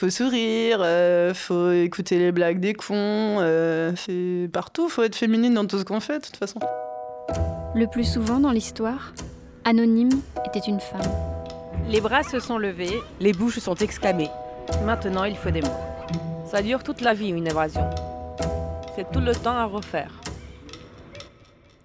Faut 0.00 0.08
sourire, 0.08 0.78
euh, 0.80 1.34
faut 1.34 1.72
écouter 1.72 2.18
les 2.18 2.32
blagues 2.32 2.58
des 2.58 2.72
cons, 2.72 2.94
euh, 2.94 3.92
c'est 3.96 4.48
partout, 4.50 4.88
faut 4.88 5.02
être 5.02 5.14
féminine 5.14 5.52
dans 5.52 5.66
tout 5.66 5.78
ce 5.78 5.84
qu'on 5.84 6.00
fait 6.00 6.20
de 6.20 6.24
toute 6.24 6.38
façon. 6.38 6.58
Le 7.74 7.84
plus 7.86 8.10
souvent 8.10 8.40
dans 8.40 8.50
l'histoire, 8.50 9.12
Anonyme 9.66 10.22
était 10.46 10.66
une 10.66 10.80
femme. 10.80 11.02
Les 11.86 12.00
bras 12.00 12.22
se 12.22 12.40
sont 12.40 12.56
levés, 12.56 12.98
les 13.20 13.34
bouches 13.34 13.58
sont 13.58 13.74
exclamées. 13.74 14.30
Maintenant, 14.86 15.24
il 15.24 15.36
faut 15.36 15.50
des 15.50 15.60
mots. 15.60 15.68
Ça 16.50 16.62
dure 16.62 16.82
toute 16.82 17.02
la 17.02 17.12
vie, 17.12 17.28
une 17.28 17.46
évasion. 17.46 17.90
C'est 18.96 19.12
tout 19.12 19.20
le 19.20 19.34
temps 19.34 19.58
à 19.58 19.66
refaire. 19.66 20.18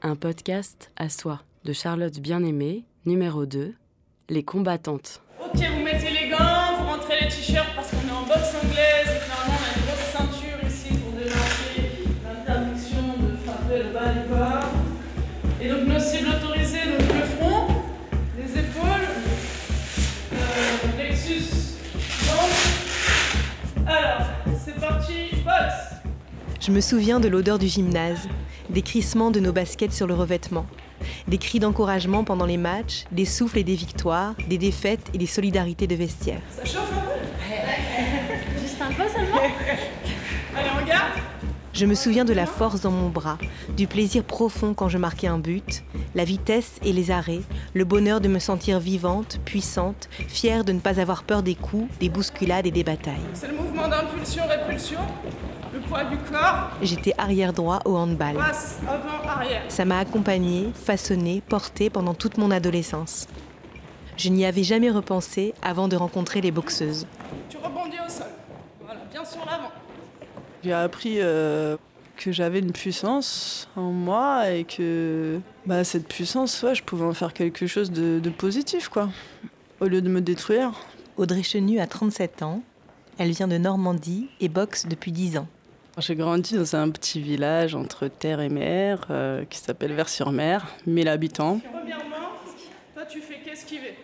Un 0.03 0.15
podcast 0.15 0.89
à 0.95 1.09
soi 1.09 1.41
de 1.65 1.73
Charlotte 1.73 2.17
Bien-Aimée, 2.21 2.85
numéro 3.05 3.45
2, 3.45 3.73
Les 4.29 4.43
combattantes. 4.43 5.21
Ok, 5.41 5.57
vous 5.57 5.83
mettez 5.83 6.11
les 6.11 6.13
gants, 6.13 6.13
vous 6.13 6.13
rentrez 6.13 6.24
t-shirts 7.27 7.75
parce 7.75 7.89
qu'on 7.89 8.07
est 8.07 8.11
en 8.11 8.23
boxe 8.23 8.53
anglaise 8.63 9.09
et 9.09 9.25
clairement 9.25 9.57
on 9.57 9.63
a 9.63 9.71
une 9.75 9.85
grosse 9.85 10.09
ceinture 10.11 10.59
ici 10.67 10.97
pour 10.99 11.11
dénoncer 11.13 12.05
l'interdiction 12.23 13.15
de 13.19 13.35
frapper 13.43 13.83
le 13.83 13.89
bas 13.93 14.11
du 14.13 14.27
corps. 14.29 14.69
Et 15.61 15.69
donc 15.69 15.87
nos 15.87 15.99
cibles 15.99 16.29
autorisées, 16.29 16.85
donc 16.85 17.07
le 17.13 17.25
front, 17.37 17.67
les 18.37 18.59
épaules, 18.59 19.07
euh, 20.33 20.97
Lexus, 20.97 21.77
ventre. 22.25 23.87
Alors, 23.87 24.27
c'est 24.63 24.79
parti, 24.79 25.29
boxe 25.43 26.01
Je 26.61 26.71
me 26.71 26.81
souviens 26.81 27.19
de 27.19 27.27
l'odeur 27.27 27.57
du 27.57 27.67
gymnase, 27.67 28.27
des 28.69 28.81
crissements 28.81 29.31
de 29.31 29.39
nos 29.39 29.51
baskets 29.51 29.93
sur 29.93 30.07
le 30.07 30.13
revêtement, 30.13 30.65
des 31.27 31.37
cris 31.37 31.59
d'encouragement 31.59 32.23
pendant 32.23 32.45
les 32.45 32.57
matchs, 32.57 33.05
des 33.11 33.25
souffles 33.25 33.59
et 33.59 33.63
des 33.63 33.75
victoires, 33.75 34.35
des 34.47 34.57
défaites 34.57 35.07
et 35.13 35.17
des 35.17 35.25
solidarités 35.25 35.87
de 35.87 35.95
vestiaire. 35.95 36.41
Ça 36.49 36.65
chauffe 36.65 36.91
un 36.91 37.01
peu 37.01 38.61
Juste 38.61 38.81
un 38.81 38.91
peu 38.91 39.03
seulement 39.09 39.37
Allez, 40.57 40.69
on 40.73 40.81
regarde 40.83 41.11
Je 41.73 41.85
me 41.85 41.95
souviens 41.95 42.25
de 42.25 42.33
la 42.33 42.45
force 42.45 42.81
dans 42.81 42.91
mon 42.91 43.09
bras, 43.09 43.37
du 43.75 43.87
plaisir 43.87 44.23
profond 44.23 44.73
quand 44.73 44.89
je 44.89 44.97
marquais 44.97 45.27
un 45.27 45.37
but, 45.37 45.83
la 46.15 46.23
vitesse 46.23 46.79
et 46.83 46.93
les 46.93 47.11
arrêts, 47.11 47.41
le 47.73 47.83
bonheur 47.83 48.21
de 48.21 48.29
me 48.29 48.39
sentir 48.39 48.79
vivante, 48.79 49.39
puissante, 49.43 50.09
fière 50.27 50.63
de 50.63 50.71
ne 50.71 50.79
pas 50.79 50.99
avoir 50.99 51.23
peur 51.23 51.43
des 51.43 51.55
coups, 51.55 51.93
des 51.99 52.09
bousculades 52.09 52.65
et 52.65 52.71
des 52.71 52.83
batailles. 52.83 53.15
C'est 53.33 53.47
le 53.49 53.55
mouvement 53.55 53.87
d'impulsion-répulsion, 53.89 54.99
poids 55.87 56.03
du 56.05 56.17
corps, 56.17 56.69
J'étais 56.81 57.13
arrière 57.17 57.53
droit 57.53 57.79
au 57.85 57.95
handball. 57.95 58.35
passe, 58.35 58.79
avant, 58.87 59.27
arrière. 59.29 59.63
Ça 59.69 59.85
m'a 59.85 59.99
accompagnée, 59.99 60.71
façonnée, 60.73 61.41
portée 61.47 61.89
pendant 61.89 62.13
toute 62.13 62.37
mon 62.37 62.51
adolescence. 62.51 63.27
Je 64.17 64.29
n'y 64.29 64.45
avais 64.45 64.63
jamais 64.63 64.89
repensé 64.91 65.53
avant 65.61 65.87
de 65.87 65.95
rencontrer 65.95 66.41
les 66.41 66.51
boxeuses. 66.51 67.05
Tu 67.49 67.57
rebondis 67.57 67.97
au 68.05 68.09
sol. 68.09 68.27
Voilà, 68.83 69.01
bien 69.11 69.25
sur 69.25 69.39
l'avant. 69.45 69.71
J'ai 70.63 70.73
appris 70.73 71.17
euh, 71.19 71.75
que 72.17 72.31
j'avais 72.31 72.59
une 72.59 72.71
puissance 72.71 73.67
en 73.75 73.91
moi 73.91 74.49
et 74.51 74.63
que 74.63 75.39
bah, 75.65 75.83
cette 75.83 76.07
puissance, 76.07 76.63
ouais, 76.63 76.75
je 76.75 76.83
pouvais 76.83 77.05
en 77.05 77.13
faire 77.13 77.33
quelque 77.33 77.67
chose 77.67 77.91
de, 77.91 78.19
de 78.19 78.29
positif, 78.29 78.87
quoi. 78.89 79.09
Au 79.81 79.85
lieu 79.85 80.01
de 80.01 80.09
me 80.09 80.21
détruire. 80.21 80.71
Audrey 81.17 81.43
Chenu 81.43 81.79
a 81.79 81.87
37 81.87 82.41
ans. 82.43 82.61
Elle 83.17 83.31
vient 83.31 83.47
de 83.47 83.57
Normandie 83.57 84.29
et 84.41 84.49
boxe 84.49 84.85
depuis 84.87 85.11
10 85.11 85.37
ans. 85.37 85.47
J'ai 85.97 86.15
grandi 86.15 86.55
dans 86.57 86.75
un 86.75 86.89
petit 86.89 87.21
village 87.21 87.73
entre 87.73 88.09
terre 88.09 88.41
et 88.41 88.49
mer 88.49 89.07
euh, 89.09 89.45
qui 89.45 89.57
s'appelle 89.57 89.93
Vers-sur-Mer, 89.93 90.67
1000 90.85 91.07
habitants. 91.07 91.61
Premièrement, 91.71 92.33
toi 92.93 93.05
tu 93.05 93.21
fais 93.21 93.39
qu'esquiver. 93.39 93.95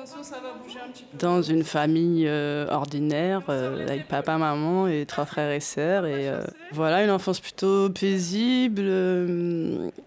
Attention, 0.00 0.22
ça 0.22 0.36
va 0.36 0.54
bouger 0.54 0.78
un 0.78 0.90
petit 0.90 1.04
peu. 1.04 1.18
Dans 1.18 1.42
une 1.42 1.62
famille 1.62 2.26
euh, 2.26 2.66
ordinaire, 2.70 3.42
euh, 3.50 3.86
avec 3.86 4.08
papa, 4.08 4.38
maman 4.38 4.88
et 4.88 5.04
trois 5.04 5.26
frères 5.26 5.50
et 5.50 5.60
sœurs. 5.60 6.06
Et 6.06 6.26
euh, 6.26 6.40
voilà, 6.72 7.04
une 7.04 7.10
enfance 7.10 7.38
plutôt 7.38 7.90
paisible, 7.90 8.82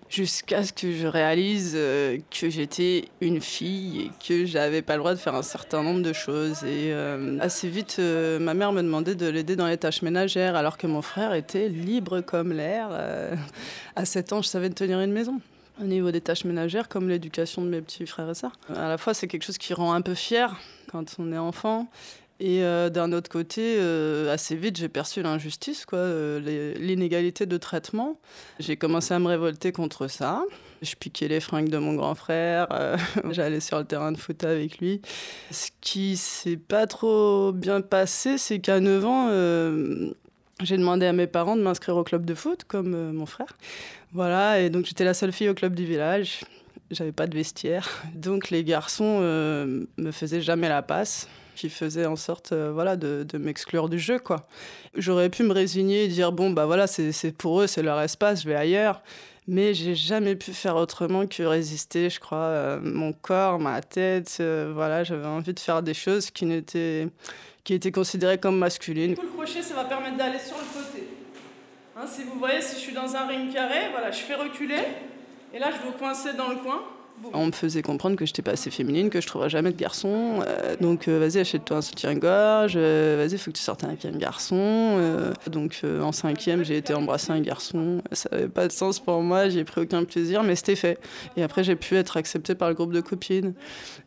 jusqu'à 0.09 0.63
ce 0.63 0.73
que 0.73 0.91
je 0.93 1.05
réalise 1.05 1.73
que 1.73 2.49
j'étais 2.49 3.05
une 3.21 3.39
fille 3.39 4.01
et 4.01 4.11
que 4.27 4.45
j'avais 4.45 4.81
pas 4.81 4.93
le 4.93 4.99
droit 4.99 5.13
de 5.13 5.19
faire 5.19 5.35
un 5.35 5.43
certain 5.43 5.83
nombre 5.83 6.01
de 6.01 6.13
choses. 6.13 6.63
Et 6.63 6.91
assez 7.39 7.67
vite, 7.67 7.99
ma 7.99 8.55
mère 8.55 8.71
me 8.71 8.81
demandait 8.81 9.15
de 9.15 9.27
l'aider 9.27 9.55
dans 9.55 9.67
les 9.67 9.77
tâches 9.77 10.01
ménagères, 10.01 10.55
alors 10.55 10.77
que 10.77 10.87
mon 10.87 11.03
frère 11.03 11.33
était 11.35 11.69
libre 11.69 12.21
comme 12.21 12.51
l'air. 12.51 12.89
À 13.95 14.05
7 14.05 14.33
ans, 14.33 14.41
je 14.41 14.47
savais 14.47 14.71
tenir 14.71 14.99
une 15.01 15.11
maison. 15.11 15.39
Au 15.81 15.85
niveau 15.85 16.11
des 16.11 16.21
tâches 16.21 16.45
ménagères, 16.45 16.87
comme 16.87 17.09
l'éducation 17.09 17.63
de 17.63 17.67
mes 17.67 17.81
petits 17.81 18.05
frères 18.05 18.29
et 18.29 18.35
sœurs. 18.35 18.53
À 18.75 18.87
la 18.89 18.97
fois, 18.97 19.13
c'est 19.13 19.27
quelque 19.27 19.43
chose 19.43 19.57
qui 19.57 19.73
rend 19.73 19.93
un 19.93 20.01
peu 20.01 20.13
fier 20.13 20.55
quand 20.91 21.15
on 21.17 21.31
est 21.31 21.37
enfant. 21.37 21.87
Et 22.39 22.63
euh, 22.63 22.89
d'un 22.89 23.13
autre 23.13 23.29
côté, 23.29 23.77
euh, 23.77 24.33
assez 24.33 24.55
vite, 24.55 24.77
j'ai 24.77 24.89
perçu 24.89 25.21
l'injustice, 25.21 25.85
quoi, 25.85 25.99
euh, 25.99 26.73
l'inégalité 26.77 27.45
de 27.45 27.57
traitement. 27.57 28.19
J'ai 28.59 28.75
commencé 28.75 29.13
à 29.13 29.19
me 29.19 29.27
révolter 29.27 29.71
contre 29.71 30.07
ça. 30.07 30.43
Je 30.81 30.95
piquais 30.95 31.27
les 31.27 31.39
fringues 31.39 31.69
de 31.69 31.77
mon 31.77 31.93
grand 31.93 32.15
frère, 32.15 32.67
j'allais 33.31 33.61
sur 33.61 33.77
le 33.79 33.85
terrain 33.85 34.11
de 34.11 34.17
foot 34.17 34.43
avec 34.43 34.79
lui. 34.79 35.01
Ce 35.51 35.69
qui 35.79 36.17
s'est 36.17 36.57
pas 36.57 36.87
trop 36.87 37.53
bien 37.53 37.79
passé, 37.79 38.37
c'est 38.37 38.59
qu'à 38.59 38.81
9 38.81 39.05
ans, 39.05 39.29
j'ai 40.63 40.77
demandé 40.77 41.05
à 41.05 41.13
mes 41.13 41.27
parents 41.27 41.55
de 41.55 41.61
m'inscrire 41.61 41.97
au 41.97 42.03
club 42.03 42.25
de 42.25 42.33
foot, 42.33 42.63
comme 42.67 42.93
euh, 42.93 43.11
mon 43.11 43.25
frère. 43.25 43.53
Voilà, 44.13 44.59
et 44.59 44.69
donc 44.69 44.85
j'étais 44.85 45.03
la 45.03 45.13
seule 45.13 45.31
fille 45.31 45.49
au 45.49 45.53
club 45.53 45.75
du 45.75 45.85
village. 45.85 46.41
J'avais 46.91 47.11
pas 47.11 47.27
de 47.27 47.35
vestiaire. 47.35 47.89
Donc 48.15 48.49
les 48.49 48.63
garçons 48.63 49.19
euh, 49.21 49.85
me 49.97 50.11
faisaient 50.11 50.41
jamais 50.41 50.69
la 50.69 50.81
passe, 50.83 51.27
qui 51.55 51.69
faisaient 51.69 52.05
en 52.05 52.15
sorte 52.15 52.51
euh, 52.51 52.71
voilà, 52.71 52.95
de, 52.95 53.25
m'exclure 53.37 53.89
du 53.89 53.97
jeu. 53.97 54.19
quoi. 54.19 54.47
J'aurais 54.95 55.29
pu 55.29 55.43
me 55.43 55.53
résigner 55.53 56.03
et 56.03 56.07
dire 56.07 56.31
bon, 56.31 56.51
bah 56.51 56.65
voilà, 56.65 56.85
c'est 56.85 57.35
pour 57.35 57.61
eux, 57.61 57.67
c'est 57.67 57.81
leur 57.81 57.99
espace, 57.99 58.43
je 58.43 58.49
vais 58.49 58.55
ailleurs. 58.55 59.01
Mais 59.47 59.73
j'ai 59.73 59.95
jamais 59.95 60.35
pu 60.35 60.53
faire 60.53 60.77
autrement 60.77 61.27
que 61.27 61.43
résister, 61.43 62.09
je 62.09 62.19
crois. 62.19 62.37
Euh, 62.37 62.79
mon 62.81 63.11
corps, 63.11 63.59
ma 63.59 63.81
tête, 63.81 64.41
voilà, 64.73 65.03
j'avais 65.03 65.25
envie 65.25 65.53
de 65.53 65.59
faire 65.59 65.83
des 65.83 65.93
choses 65.93 66.31
qui, 66.31 66.45
n'étaient- 66.45 67.09
qui 67.63 67.73
étaient 67.73 67.91
considérées 67.91 68.37
comme 68.37 68.57
masculines. 68.57 69.13
Du 69.13 69.21
le 69.21 69.27
crochet, 69.27 69.61
ça 69.61 69.75
va 69.75 69.85
permettre 69.85 70.17
d'aller 70.17 70.39
sur 70.39 70.57
le 70.57 70.63
côté. 70.63 71.07
Hein, 71.95 72.05
si 72.07 72.23
vous 72.23 72.37
voyez, 72.37 72.61
si 72.61 72.75
je 72.75 72.81
suis 72.81 72.93
dans 72.93 73.15
un 73.15 73.25
ring 73.25 73.53
carré, 73.53 73.89
voilà, 73.91 74.11
je 74.11 74.19
fais 74.19 74.35
reculer. 74.35 74.81
Et 75.53 75.59
là, 75.59 75.69
je 75.71 75.87
vais 75.87 75.97
coincer 75.97 76.33
dans 76.33 76.49
le 76.49 76.57
coin. 76.57 76.81
On 77.35 77.47
me 77.47 77.51
faisait 77.51 77.81
comprendre 77.81 78.15
que 78.15 78.25
j'étais 78.25 78.41
pas 78.41 78.51
assez 78.51 78.69
féminine, 78.69 79.09
que 79.09 79.19
je 79.21 79.27
trouverais 79.27 79.49
jamais 79.49 79.71
de 79.71 79.77
garçon. 79.77 80.41
euh, 80.45 80.75
donc 80.79 81.07
euh, 81.07 81.19
vas-y, 81.19 81.39
achète-toi 81.39 81.77
un 81.77 81.81
soutien-gorge. 81.81 82.73
euh, 82.75 83.15
vas-y, 83.17 83.37
faut 83.37 83.49
que 83.51 83.57
tu 83.57 83.63
sortes 83.63 83.83
un 83.83 83.95
garçon. 84.17 84.55
euh. 84.59 85.33
donc 85.49 85.81
en 86.01 86.11
cinquième, 86.11 86.63
j'ai 86.63 86.77
été 86.77 86.93
embrasser 86.93 87.31
un 87.31 87.39
garçon. 87.39 88.01
Ça 88.11 88.29
avait 88.31 88.49
pas 88.49 88.67
de 88.67 88.71
sens 88.71 88.99
pour 88.99 89.21
moi, 89.21 89.49
j'y 89.49 89.59
ai 89.59 89.63
pris 89.63 89.81
aucun 89.81 90.03
plaisir, 90.03 90.43
mais 90.43 90.55
c'était 90.55 90.75
fait. 90.75 90.99
Et 91.37 91.43
après, 91.43 91.63
j'ai 91.63 91.75
pu 91.75 91.95
être 91.95 92.17
acceptée 92.17 92.55
par 92.55 92.69
le 92.69 92.75
groupe 92.75 92.93
de 92.93 93.01
copines. 93.01 93.53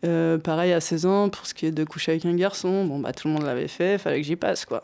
Pareil 0.02 0.72
à 0.72 0.80
16 0.80 1.06
ans, 1.06 1.28
pour 1.28 1.46
ce 1.46 1.54
qui 1.54 1.66
est 1.66 1.72
de 1.72 1.84
coucher 1.84 2.12
avec 2.12 2.26
un 2.26 2.34
garçon, 2.36 2.84
bon 2.84 2.98
bah 3.00 3.12
tout 3.12 3.28
le 3.28 3.34
monde 3.34 3.44
l'avait 3.44 3.68
fait, 3.68 3.98
fallait 3.98 4.20
que 4.20 4.26
j'y 4.26 4.36
passe 4.36 4.64
quoi. 4.64 4.82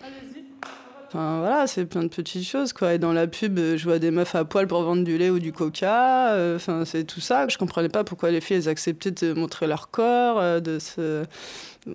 Enfin 1.14 1.40
voilà, 1.40 1.66
c'est 1.66 1.84
plein 1.84 2.02
de 2.04 2.08
petites 2.08 2.46
choses 2.48 2.72
quoi. 2.72 2.94
Et 2.94 2.98
dans 2.98 3.12
la 3.12 3.26
pub, 3.26 3.58
euh, 3.58 3.76
je 3.76 3.84
vois 3.84 3.98
des 3.98 4.10
meufs 4.10 4.34
à 4.34 4.46
poil 4.46 4.66
pour 4.66 4.82
vendre 4.82 5.04
du 5.04 5.18
lait 5.18 5.28
ou 5.28 5.40
du 5.40 5.52
coca. 5.52 6.32
euh, 6.32 6.56
Enfin, 6.56 6.86
c'est 6.86 7.04
tout 7.04 7.20
ça. 7.20 7.46
Je 7.48 7.58
comprenais 7.58 7.90
pas 7.90 8.02
pourquoi 8.02 8.30
les 8.30 8.40
filles 8.40 8.56
elles 8.56 8.68
acceptaient 8.70 9.10
de 9.10 9.34
montrer 9.34 9.66
leur 9.66 9.90
corps, 9.90 10.38
euh, 10.40 10.60
de 10.60 10.78
se 10.78 11.24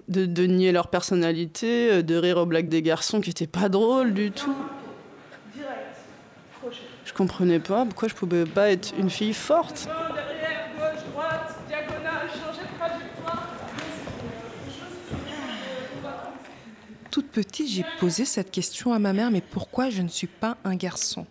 de, 0.08 0.28
de 0.28 0.44
nier 0.44 0.72
leur 0.72 0.90
personnalité, 0.90 2.04
de 2.04 2.16
rire 2.16 2.38
aux 2.38 2.46
blagues 2.46 2.70
des 2.70 2.84
garçons 2.84 3.20
qui 3.20 3.32
étaient 3.32 3.48
pas 3.48 3.70
drôles 3.70 4.14
du 4.14 4.30
tout. 4.32 4.56
Je 7.06 7.14
comprenais 7.14 7.60
pas 7.60 7.86
pourquoi 7.86 8.10
je 8.10 8.14
pouvais 8.14 8.46
pas 8.46 8.70
être 8.70 8.94
une 9.00 9.10
fille 9.10 9.34
forte. 9.34 9.88
Main 9.88 10.14
derrière, 10.14 10.68
gauche, 10.78 11.04
droite, 11.12 11.56
diagonale, 11.68 12.28
changer 12.30 12.62
de 12.62 12.78
trajectoire. 12.78 13.48
Toute 17.18 17.32
petite, 17.32 17.68
j'ai 17.70 17.84
posé 18.00 18.26
cette 18.26 18.52
question 18.52 18.94
à 18.94 19.00
ma 19.00 19.12
mère, 19.12 19.32
mais 19.32 19.42
pourquoi 19.42 19.90
je 19.90 20.04
ne 20.04 20.08
suis 20.08 20.28
pas 20.28 20.56
un 20.64 20.76
garçon? 20.76 21.26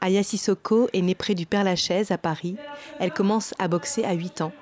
Aya 0.00 0.22
Sissoko 0.22 0.88
est 0.92 1.02
née 1.02 1.16
près 1.16 1.34
du 1.34 1.46
Père-Lachaise 1.46 2.12
à 2.12 2.16
Paris. 2.16 2.54
Elle 3.00 3.12
commence 3.12 3.52
à 3.58 3.66
boxer 3.66 4.04
à 4.04 4.12
8 4.12 4.42
ans. 4.42 4.52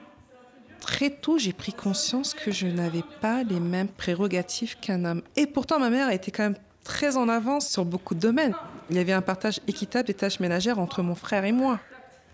Très 0.81 1.11
tôt, 1.11 1.37
j'ai 1.37 1.53
pris 1.53 1.75
conscience 1.75 2.33
que 2.33 2.51
je 2.51 2.67
n'avais 2.67 3.05
pas 3.21 3.43
les 3.43 3.61
mêmes 3.61 3.89
prérogatives 3.89 4.77
qu'un 4.81 5.05
homme. 5.05 5.21
Et 5.37 5.47
pourtant, 5.47 5.79
ma 5.79 5.91
mère 5.91 6.09
était 6.09 6.31
quand 6.31 6.45
même 6.45 6.57
très 6.83 7.19
en 7.19 7.29
avance 7.29 7.69
sur 7.69 7.85
beaucoup 7.85 8.15
de 8.15 8.21
domaines. 8.21 8.55
Il 8.89 8.97
y 8.97 9.01
avait 9.01 9.13
un 9.13 9.21
partage 9.21 9.61
équitable 9.69 10.07
des 10.07 10.15
tâches 10.15 10.41
ménagères 10.41 10.79
entre 10.79 11.03
mon 11.03 11.15
frère 11.15 11.45
et 11.45 11.53
moi. 11.53 11.79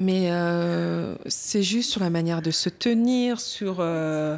Mais 0.01 0.31
euh, 0.31 1.15
c'est 1.27 1.63
juste 1.63 1.91
sur 1.91 2.01
la 2.01 2.11
manière 2.11 2.43
de 2.43 2.51
se 2.51 2.69
tenir, 2.69 3.41
sur 3.41 3.77
euh, 3.79 4.37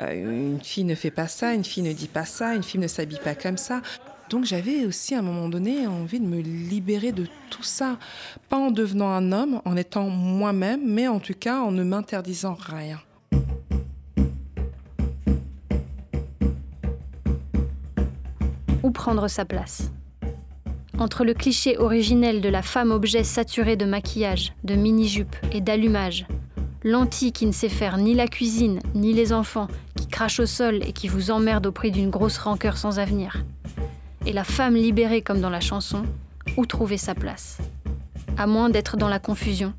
euh, 0.00 0.50
une 0.52 0.60
fille 0.60 0.84
ne 0.84 0.94
fait 0.94 1.10
pas 1.10 1.28
ça, 1.28 1.54
une 1.54 1.64
fille 1.64 1.82
ne 1.82 1.92
dit 1.92 2.08
pas 2.08 2.26
ça, 2.26 2.54
une 2.54 2.62
fille 2.62 2.80
ne 2.80 2.88
s'habille 2.88 3.20
pas 3.22 3.34
comme 3.34 3.56
ça. 3.56 3.80
Donc 4.28 4.44
j'avais 4.44 4.84
aussi 4.84 5.14
à 5.14 5.20
un 5.20 5.22
moment 5.22 5.48
donné 5.48 5.86
envie 5.86 6.20
de 6.20 6.26
me 6.26 6.40
libérer 6.40 7.12
de 7.12 7.26
tout 7.48 7.62
ça. 7.62 7.96
Pas 8.50 8.58
en 8.58 8.70
devenant 8.70 9.08
un 9.08 9.32
homme, 9.32 9.62
en 9.64 9.76
étant 9.76 10.10
moi-même, 10.10 10.82
mais 10.84 11.08
en 11.08 11.20
tout 11.20 11.34
cas 11.38 11.60
en 11.60 11.72
ne 11.72 11.82
m'interdisant 11.82 12.54
rien. 12.54 13.00
où 18.82 18.90
prendre 18.90 19.28
sa 19.28 19.44
place? 19.44 19.90
Entre 20.98 21.24
le 21.24 21.32
cliché 21.32 21.78
originel 21.78 22.40
de 22.40 22.48
la 22.48 22.62
femme 22.62 22.90
objet 22.90 23.22
saturée 23.22 23.76
de 23.76 23.84
maquillage, 23.84 24.52
de 24.64 24.74
mini-jupe 24.74 25.36
et 25.52 25.60
d'allumage, 25.60 26.26
l'anti 26.82 27.32
qui 27.32 27.46
ne 27.46 27.52
sait 27.52 27.68
faire 27.68 27.98
ni 27.98 28.14
la 28.14 28.26
cuisine 28.26 28.80
ni 28.96 29.12
les 29.12 29.32
enfants, 29.32 29.68
qui 29.94 30.08
crache 30.08 30.40
au 30.40 30.46
sol 30.46 30.80
et 30.82 30.92
qui 30.92 31.06
vous 31.06 31.30
emmerde 31.30 31.66
au 31.66 31.72
prix 31.72 31.92
d'une 31.92 32.10
grosse 32.10 32.38
rancœur 32.38 32.76
sans 32.76 32.98
avenir, 32.98 33.44
et 34.26 34.32
la 34.32 34.42
femme 34.42 34.74
libérée 34.74 35.22
comme 35.22 35.40
dans 35.40 35.50
la 35.50 35.60
chanson, 35.60 36.02
où 36.56 36.66
trouver 36.66 36.96
sa 36.96 37.14
place? 37.14 37.58
À 38.36 38.48
moins 38.48 38.68
d'être 38.68 38.96
dans 38.96 39.08
la 39.08 39.20
confusion, 39.20 39.74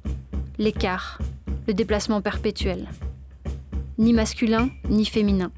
l'écart, 0.57 1.19
le 1.67 1.73
déplacement 1.73 2.21
perpétuel. 2.21 2.87
Ni 3.97 4.13
masculin, 4.13 4.69
ni 4.89 5.03
féminin. 5.03 5.51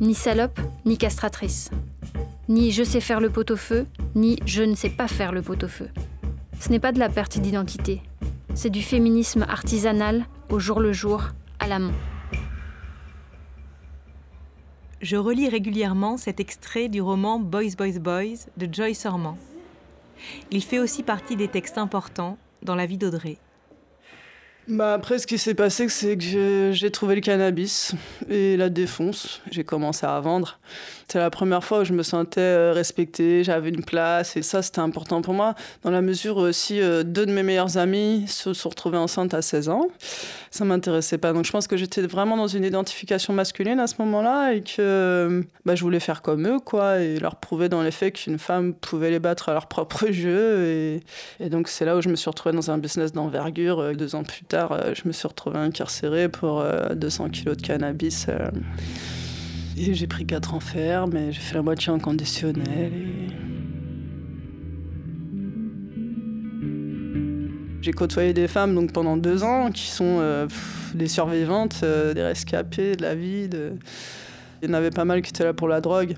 Ni 0.00 0.12
salope, 0.12 0.60
ni 0.84 0.98
castratrice. 0.98 1.70
Ni 2.48 2.70
je 2.70 2.82
sais 2.82 3.00
faire 3.00 3.20
le 3.20 3.30
pot-au-feu, 3.30 3.86
je 4.44 4.62
ne 4.62 4.74
sais 4.74 4.90
pas 4.90 5.08
faire 5.08 5.32
le 5.32 5.42
pot-au-feu. 5.42 5.88
Ce 6.60 6.70
n'est 6.70 6.80
pas 6.80 6.92
de 6.92 6.98
la 6.98 7.08
perte 7.08 7.38
d'identité, 7.38 8.02
c'est 8.54 8.70
du 8.70 8.82
féminisme 8.82 9.46
artisanal, 9.48 10.26
au 10.48 10.58
jour 10.58 10.80
le 10.80 10.92
jour, 10.92 11.28
à 11.60 11.68
la 11.68 11.78
main. 11.78 11.92
Je 15.00 15.16
relis 15.16 15.48
régulièrement 15.48 16.16
cet 16.16 16.40
extrait 16.40 16.88
du 16.88 17.00
roman 17.00 17.38
Boys, 17.38 17.76
Boys, 17.76 18.00
Boys 18.00 18.48
de 18.56 18.68
Joyce 18.72 19.06
Orman. 19.06 19.36
Il 20.50 20.64
fait 20.64 20.80
aussi 20.80 21.04
partie 21.04 21.36
des 21.36 21.46
textes 21.46 21.78
importants 21.78 22.36
dans 22.62 22.74
la 22.74 22.86
vie 22.86 22.98
d'Audrey. 22.98 23.38
Bah 24.68 24.92
après, 24.92 25.18
ce 25.18 25.26
qui 25.26 25.38
s'est 25.38 25.54
passé, 25.54 25.88
c'est 25.88 26.18
que 26.18 26.72
j'ai 26.74 26.90
trouvé 26.90 27.14
le 27.14 27.22
cannabis 27.22 27.94
et 28.28 28.54
la 28.58 28.68
défonce. 28.68 29.40
J'ai 29.50 29.64
commencé 29.64 30.04
à 30.04 30.20
vendre. 30.20 30.58
C'était 31.00 31.20
la 31.20 31.30
première 31.30 31.64
fois 31.64 31.80
où 31.80 31.84
je 31.84 31.94
me 31.94 32.02
sentais 32.02 32.42
euh, 32.42 32.72
respectée, 32.74 33.42
j'avais 33.42 33.70
une 33.70 33.82
place 33.82 34.36
et 34.36 34.42
ça, 34.42 34.60
c'était 34.60 34.80
important 34.80 35.22
pour 35.22 35.32
moi. 35.32 35.54
Dans 35.84 35.90
la 35.90 36.02
mesure 36.02 36.36
où 36.36 36.40
aussi 36.40 36.82
euh, 36.82 37.02
deux 37.02 37.24
de 37.24 37.32
mes 37.32 37.42
meilleurs 37.42 37.78
amis 37.78 38.26
se 38.28 38.52
sont 38.52 38.68
retrouvés 38.68 38.98
enceintes 38.98 39.32
à 39.32 39.40
16 39.40 39.70
ans. 39.70 39.88
Ça 40.50 40.66
m'intéressait 40.66 41.16
pas. 41.16 41.32
Donc 41.32 41.46
je 41.46 41.50
pense 41.50 41.66
que 41.66 41.78
j'étais 41.78 42.02
vraiment 42.02 42.36
dans 42.36 42.46
une 42.46 42.64
identification 42.64 43.32
masculine 43.32 43.80
à 43.80 43.86
ce 43.86 43.94
moment-là 44.00 44.52
et 44.52 44.60
que 44.60 45.46
bah, 45.64 45.76
je 45.76 45.82
voulais 45.82 46.00
faire 46.00 46.20
comme 46.20 46.46
eux, 46.46 46.60
quoi, 46.60 47.00
et 47.00 47.18
leur 47.18 47.36
prouver 47.36 47.70
dans 47.70 47.82
les 47.82 47.90
faits 47.90 48.16
qu'une 48.16 48.38
femme 48.38 48.74
pouvait 48.74 49.10
les 49.10 49.18
battre 49.18 49.48
à 49.48 49.54
leur 49.54 49.66
propre 49.66 50.06
jeu. 50.10 51.00
Et, 51.40 51.48
donc 51.48 51.68
c'est 51.68 51.86
là 51.86 51.96
où 51.96 52.02
je 52.02 52.10
me 52.10 52.16
suis 52.16 52.28
retrouvée 52.28 52.54
dans 52.54 52.70
un 52.70 52.76
business 52.76 53.12
d'envergure 53.12 53.80
euh, 53.80 53.92
deux 53.94 54.14
ans 54.14 54.24
plus 54.24 54.44
tard 54.44 54.57
euh, 54.58 54.94
je 54.94 55.06
me 55.06 55.12
suis 55.12 55.28
retrouvée 55.28 55.58
incarcérée 55.58 56.28
pour 56.28 56.64
200 56.94 57.24
euh, 57.24 57.28
kilos 57.28 57.56
de 57.56 57.62
cannabis. 57.62 58.26
Euh. 58.28 58.50
et 59.76 59.94
j'ai 59.94 60.06
pris 60.06 60.26
4 60.26 60.54
ans 60.54 60.60
ferme 60.60 61.16
et 61.16 61.32
j'ai 61.32 61.40
fait 61.40 61.54
la 61.54 61.62
moitié 61.62 61.92
en 61.92 61.98
conditionnel. 61.98 62.92
J'ai 67.80 67.92
côtoyé 67.92 68.34
des 68.34 68.48
femmes 68.48 68.74
donc 68.74 68.92
pendant 68.92 69.16
deux 69.16 69.44
ans 69.44 69.70
qui 69.70 69.86
sont 69.86 70.20
des 70.94 71.06
survivantes, 71.06 71.82
des 71.82 72.22
rescapées 72.22 72.96
de 72.96 73.02
la 73.02 73.14
vie. 73.14 73.48
Il 74.60 74.68
y 74.68 74.70
en 74.70 74.74
avait 74.74 74.90
pas 74.90 75.04
mal 75.04 75.22
qui 75.22 75.30
étaient 75.30 75.44
là 75.44 75.54
pour 75.54 75.68
la 75.68 75.80
drogue, 75.80 76.14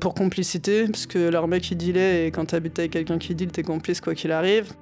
pour 0.00 0.12
complicité, 0.14 0.86
parce 0.86 1.06
que 1.06 1.30
leur 1.30 1.46
mec 1.46 1.70
il 1.70 1.78
dealait 1.78 2.26
et 2.26 2.30
quand 2.32 2.46
t'habites 2.46 2.78
avec 2.80 2.90
quelqu'un 2.90 3.18
qui 3.18 3.34
deal, 3.34 3.48
t'es 3.52 3.62
complice 3.62 4.00
quoi 4.00 4.14
qu'il 4.14 4.32
arrive 4.32 4.72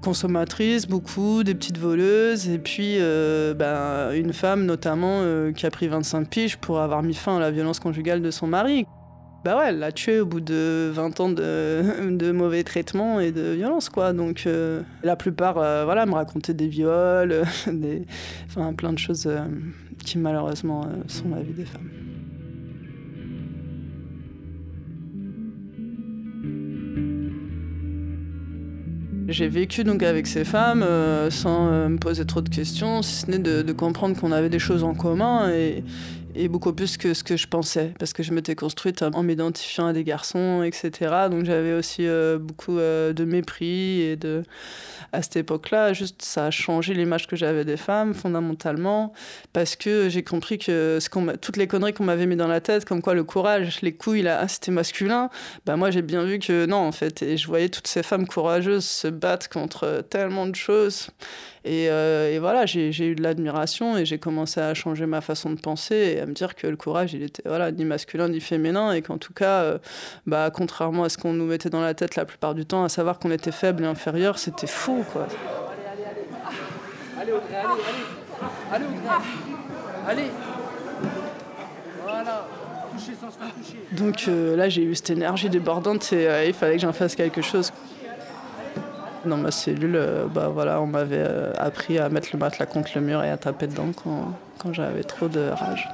consommatrice, 0.00 0.86
beaucoup, 0.86 1.44
des 1.44 1.54
petites 1.54 1.78
voleuses, 1.78 2.48
et 2.48 2.58
puis 2.58 2.96
euh, 2.98 3.54
ben, 3.54 4.12
une 4.12 4.32
femme 4.32 4.64
notamment 4.64 5.20
euh, 5.22 5.52
qui 5.52 5.66
a 5.66 5.70
pris 5.70 5.88
25 5.88 6.28
piges 6.28 6.56
pour 6.56 6.80
avoir 6.80 7.02
mis 7.02 7.14
fin 7.14 7.36
à 7.36 7.40
la 7.40 7.50
violence 7.50 7.80
conjugale 7.80 8.22
de 8.22 8.30
son 8.30 8.46
mari. 8.46 8.86
Bah 9.44 9.56
ouais, 9.56 9.68
elle 9.68 9.78
l'a 9.78 9.90
tué 9.90 10.20
au 10.20 10.26
bout 10.26 10.40
de 10.40 10.90
20 10.92 11.20
ans 11.20 11.28
de, 11.30 12.10
de 12.10 12.30
mauvais 12.32 12.62
traitements 12.62 13.20
et 13.20 13.32
de 13.32 13.52
violence, 13.52 13.88
quoi. 13.88 14.12
Donc 14.12 14.44
euh, 14.46 14.82
la 15.02 15.16
plupart, 15.16 15.54
voilà, 15.54 16.06
me 16.06 16.14
racontaient 16.14 16.54
des 16.54 16.68
viols, 16.68 17.42
des, 17.66 18.06
enfin 18.48 18.72
plein 18.74 18.92
de 18.92 18.98
choses 18.98 19.28
qui 20.04 20.18
malheureusement 20.18 20.86
sont 21.06 21.30
la 21.30 21.42
vie 21.42 21.54
des 21.54 21.64
femmes. 21.64 21.99
J'ai 29.30 29.46
vécu 29.46 29.84
donc 29.84 30.02
avec 30.02 30.26
ces 30.26 30.44
femmes 30.44 30.82
euh, 30.82 31.30
sans 31.30 31.68
euh, 31.68 31.88
me 31.88 31.98
poser 31.98 32.24
trop 32.24 32.40
de 32.40 32.48
questions, 32.48 33.00
si 33.00 33.14
ce 33.14 33.30
n'est 33.30 33.38
de, 33.38 33.72
comprendre 33.72 34.18
qu'on 34.18 34.32
avait 34.32 34.48
des 34.48 34.58
choses 34.58 34.82
en 34.82 34.92
commun 34.92 35.48
et, 35.50 35.84
et, 36.34 36.48
beaucoup 36.48 36.72
plus 36.72 36.96
que 36.96 37.14
ce 37.14 37.24
que 37.24 37.36
je 37.36 37.46
pensais, 37.46 37.92
parce 37.98 38.12
que 38.12 38.22
je 38.22 38.32
m'étais 38.32 38.54
construite 38.54 39.02
en 39.02 39.22
m'identifiant 39.22 39.86
à 39.86 39.92
des 39.92 40.04
garçons, 40.04 40.62
etc. 40.62 41.28
Donc 41.30 41.44
j'avais 41.44 41.72
aussi 41.72 42.06
euh, 42.06 42.38
beaucoup 42.38 42.76
de 42.76 43.24
mépris 43.24 44.00
et 44.02 44.16
de 44.16 44.42
à 45.12 45.22
cette 45.22 45.36
époque-là, 45.36 45.92
juste 45.92 46.22
ça 46.22 46.46
a 46.46 46.50
changé 46.50 46.94
l'image 46.94 47.26
que 47.26 47.34
j'avais 47.34 47.64
des 47.64 47.76
femmes 47.76 48.14
fondamentalement 48.14 49.12
parce 49.52 49.74
que 49.74 50.08
j'ai 50.08 50.22
compris 50.22 50.58
que 50.58 50.98
ce 51.00 51.08
toutes 51.36 51.56
les 51.56 51.66
conneries 51.66 51.92
qu'on 51.92 52.04
m'avait 52.04 52.26
mis 52.26 52.36
dans 52.36 52.46
la 52.46 52.60
tête, 52.60 52.84
comme 52.84 53.02
quoi 53.02 53.14
le 53.14 53.24
courage, 53.24 53.80
les 53.82 53.92
couilles, 53.92 54.22
là, 54.22 54.46
c'était 54.46 54.70
masculin. 54.70 55.28
Bah 55.66 55.76
moi 55.76 55.90
j'ai 55.90 56.02
bien 56.02 56.22
vu 56.24 56.38
que 56.38 56.66
non 56.66 56.78
en 56.78 56.92
fait, 56.92 57.22
et 57.22 57.36
je 57.36 57.46
voyais 57.46 57.68
toutes 57.68 57.88
ces 57.88 58.02
femmes 58.02 58.26
courageuses 58.26 58.84
se 58.84 59.08
battre 59.08 59.48
contre 59.48 60.04
tellement 60.08 60.46
de 60.46 60.54
choses. 60.54 61.10
Et, 61.64 61.90
euh, 61.90 62.32
et 62.34 62.38
voilà, 62.38 62.64
j'ai 62.64 62.90
eu 63.06 63.14
de 63.14 63.22
l'admiration 63.22 63.98
et 63.98 64.06
j'ai 64.06 64.18
commencé 64.18 64.60
à 64.60 64.72
changer 64.72 65.04
ma 65.04 65.20
façon 65.20 65.50
de 65.50 65.60
penser 65.60 65.94
et 65.94 66.20
à 66.20 66.26
me 66.26 66.32
dire 66.32 66.54
que 66.54 66.66
le 66.66 66.76
courage, 66.76 67.12
il 67.12 67.22
était 67.22 67.42
voilà, 67.44 67.70
ni 67.70 67.84
masculin 67.84 68.28
ni 68.28 68.40
féminin 68.40 68.92
et 68.92 69.02
qu'en 69.02 69.18
tout 69.18 69.34
cas, 69.34 69.62
euh, 69.62 69.78
bah, 70.26 70.50
contrairement 70.50 71.04
à 71.04 71.10
ce 71.10 71.18
qu'on 71.18 71.34
nous 71.34 71.44
mettait 71.44 71.68
dans 71.68 71.82
la 71.82 71.92
tête 71.92 72.16
la 72.16 72.24
plupart 72.24 72.54
du 72.54 72.64
temps, 72.64 72.84
à 72.84 72.88
savoir 72.88 73.18
qu'on 73.18 73.30
était 73.30 73.52
faible 73.52 73.84
et 73.84 73.86
inférieur, 73.86 74.38
c'était 74.38 74.66
faux. 74.66 75.04
Quoi. 75.12 75.26
Allez, 77.20 77.32
allez, 77.32 77.34
allez, 77.52 77.66
allez, 78.72 78.84
allez, 80.06 80.22
allez, 80.22 80.30
voilà. 82.02 82.46
Donc 83.92 84.24
euh, 84.28 84.56
là, 84.56 84.68
j'ai 84.68 84.82
eu 84.82 84.94
cette 84.94 85.10
énergie 85.10 85.50
débordante 85.50 86.12
et 86.12 86.46
il 86.46 86.54
fallait 86.54 86.76
que 86.76 86.82
j'en 86.82 86.92
fasse 86.92 87.14
quelque 87.14 87.42
chose. 87.42 87.70
Dans 89.24 89.36
ma 89.36 89.50
cellule, 89.50 89.96
euh, 89.96 90.26
bah 90.26 90.48
voilà, 90.48 90.80
on 90.80 90.86
m'avait 90.86 91.18
euh, 91.18 91.52
appris 91.58 91.98
à 91.98 92.08
mettre 92.08 92.30
le 92.32 92.38
matelas 92.38 92.64
contre 92.64 92.92
le 92.94 93.02
mur 93.02 93.22
et 93.22 93.30
à 93.30 93.36
taper 93.36 93.66
dedans 93.66 93.90
quand, 93.92 94.32
quand 94.58 94.72
j'avais 94.72 95.02
trop 95.02 95.28
de 95.28 95.50
rage. 95.50 95.88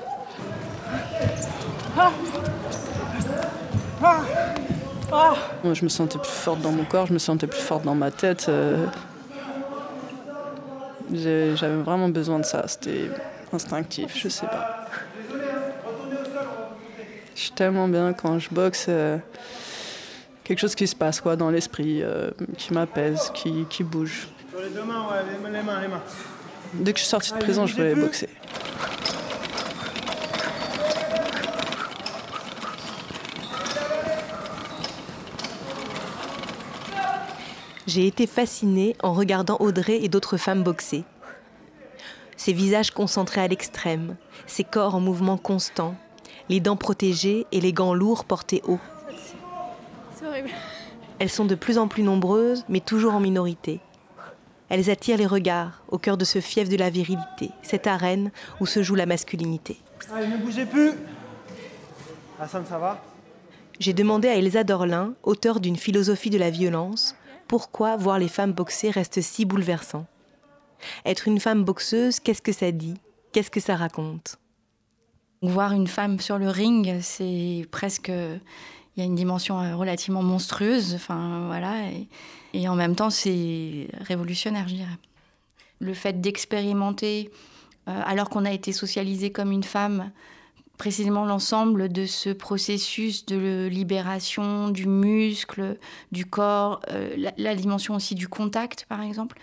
je 5.75 5.85
me 5.85 5.89
sentais 5.89 6.19
plus 6.19 6.29
forte 6.29 6.61
dans 6.61 6.71
mon 6.71 6.85
corps, 6.85 7.07
je 7.07 7.13
me 7.13 7.19
sentais 7.19 7.49
plus 7.49 7.61
forte 7.61 7.85
dans 7.85 7.97
ma 7.97 8.13
tête. 8.13 8.47
Euh. 8.49 8.87
J'avais 11.13 11.83
vraiment 11.83 12.09
besoin 12.09 12.39
de 12.39 12.45
ça, 12.45 12.65
c'était 12.69 13.11
instinctif, 13.53 14.17
je 14.17 14.29
sais 14.29 14.47
pas. 14.47 14.87
Je 17.35 17.41
suis 17.41 17.53
tellement 17.53 17.89
bien 17.89 18.13
quand 18.13 18.39
je 18.39 18.51
boxe 18.51 18.89
quelque 20.47 20.61
chose 20.61 20.77
qui 20.77 20.87
se 20.87 20.95
passe 20.95 21.21
quoi, 21.21 21.35
dans 21.35 21.51
l'esprit, 21.51 22.03
euh, 22.03 22.31
qui 22.57 22.73
m'apaise, 22.73 23.33
qui, 23.35 23.67
qui, 23.69 23.83
bouge. 23.83 24.29
les 24.55 24.81
mains, 24.81 25.81
les 25.83 25.89
mains. 25.89 26.03
Dès 26.75 26.93
que 26.93 26.99
je 26.99 27.03
suis 27.03 27.11
sortie 27.11 27.33
de 27.33 27.39
prison, 27.39 27.67
je 27.67 27.75
voulais 27.75 27.97
boxer. 27.97 28.29
J'ai 37.89 38.07
été 38.07 38.27
fascinée 38.27 38.95
en 39.03 39.15
regardant 39.15 39.57
Audrey 39.59 39.99
et 40.03 40.09
d'autres 40.09 40.37
femmes 40.37 40.63
boxer. 40.63 41.05
Ces 42.37 42.53
visages 42.53 42.93
concentrés 42.93 43.41
à 43.41 43.49
l'extrême, 43.49 44.17
ces 44.47 44.63
corps 44.65 44.95
en 44.95 45.01
mouvement 45.01 45.39
constant, 45.39 45.97
les 46.49 46.61
dents 46.61 46.77
protégées 46.77 47.47
et 47.51 47.61
les 47.61 47.73
gants 47.73 47.95
lourds 47.95 48.25
portés 48.25 48.63
haut. 48.69 48.81
Elles 51.19 51.31
sont 51.31 51.45
de 51.45 51.55
plus 51.55 51.79
en 51.79 51.89
plus 51.89 52.03
nombreuses, 52.03 52.65
mais 52.69 52.81
toujours 52.81 53.15
en 53.15 53.21
minorité. 53.21 53.81
Elles 54.69 54.91
attirent 54.91 55.19
les 55.19 55.27
regards 55.27 55.83
au 55.89 55.99
cœur 55.99 56.17
de 56.17 56.25
ce 56.25 56.41
fief 56.41 56.69
de 56.69 56.77
la 56.77 56.91
virilité, 56.91 57.51
cette 57.63 57.87
arène 57.87 58.33
où 58.61 58.67
se 58.67 58.83
joue 58.83 58.97
la 58.97 59.07
masculinité. 59.07 59.79
Allez, 60.13 60.27
ne 60.27 60.37
bougez 60.39 60.67
plus 60.67 60.93
Hassan, 62.39 62.65
ça 62.67 62.79
va? 62.79 63.03
J'ai 63.79 63.93
demandé 63.93 64.29
à 64.29 64.37
Elsa 64.37 64.65
Dorlin, 64.65 65.15
auteure 65.23 65.61
d'une 65.61 65.77
philosophie 65.77 66.31
de 66.31 66.39
la 66.39 66.51
violence, 66.51 67.15
pourquoi 67.49 67.97
voir 67.97 68.19
les 68.19 68.29
femmes 68.29 68.53
boxer 68.53 68.91
reste 68.91 69.21
si 69.21 69.45
bouleversant. 69.45 70.07
Être 71.05 71.29
une 71.29 71.41
femme 71.41 71.65
boxeuse, 71.65 72.21
qu'est-ce 72.21 72.43
que 72.43 72.53
ça 72.53 72.73
dit? 72.73 72.95
Qu'est-ce 73.33 73.51
que 73.51 73.61
ça 73.61 73.77
raconte? 73.77 74.39
Voir 75.43 75.73
une 75.73 75.87
femme 75.87 76.19
sur 76.19 76.39
le 76.39 76.49
ring, 76.49 76.99
c'est 77.03 77.67
presque 77.71 78.11
il 78.97 79.01
y 79.01 79.03
a 79.03 79.07
une 79.07 79.15
dimension 79.15 79.61
euh, 79.61 79.77
relativement 79.77 80.23
monstrueuse. 80.23 80.95
Enfin, 80.95 81.45
voilà. 81.47 81.75
Et, 82.55 82.69
en 82.69 82.75
même 82.75 82.97
temps, 82.97 83.11
c'est 83.11 83.89
révolutionnaire, 84.01 84.67
je 84.69 84.77
dirais. 84.77 84.99
Le 85.79 85.93
fait 85.93 86.21
d'expérimenter, 86.23 87.31
euh, 87.89 88.03
alors 88.07 88.31
qu'on 88.31 88.47
a 88.47 88.53
été 88.53 88.73
socialisé 88.73 89.31
comme 89.31 89.53
une 89.53 89.65
femme, 89.65 90.11
précisément 90.79 91.27
l'ensemble 91.27 91.91
de 91.91 92.07
ce 92.07 92.31
processus 92.31 93.27
de 93.27 93.69
libération 93.71 94.69
du 94.71 94.87
muscle, 94.87 95.77
du 96.13 96.25
corps, 96.25 96.81
euh, 96.91 97.31
la, 97.37 97.55
dimension 97.55 97.95
aussi 97.95 98.15
du 98.15 98.29
contact, 98.29 98.87
par 98.89 99.03
exemple, 99.03 99.39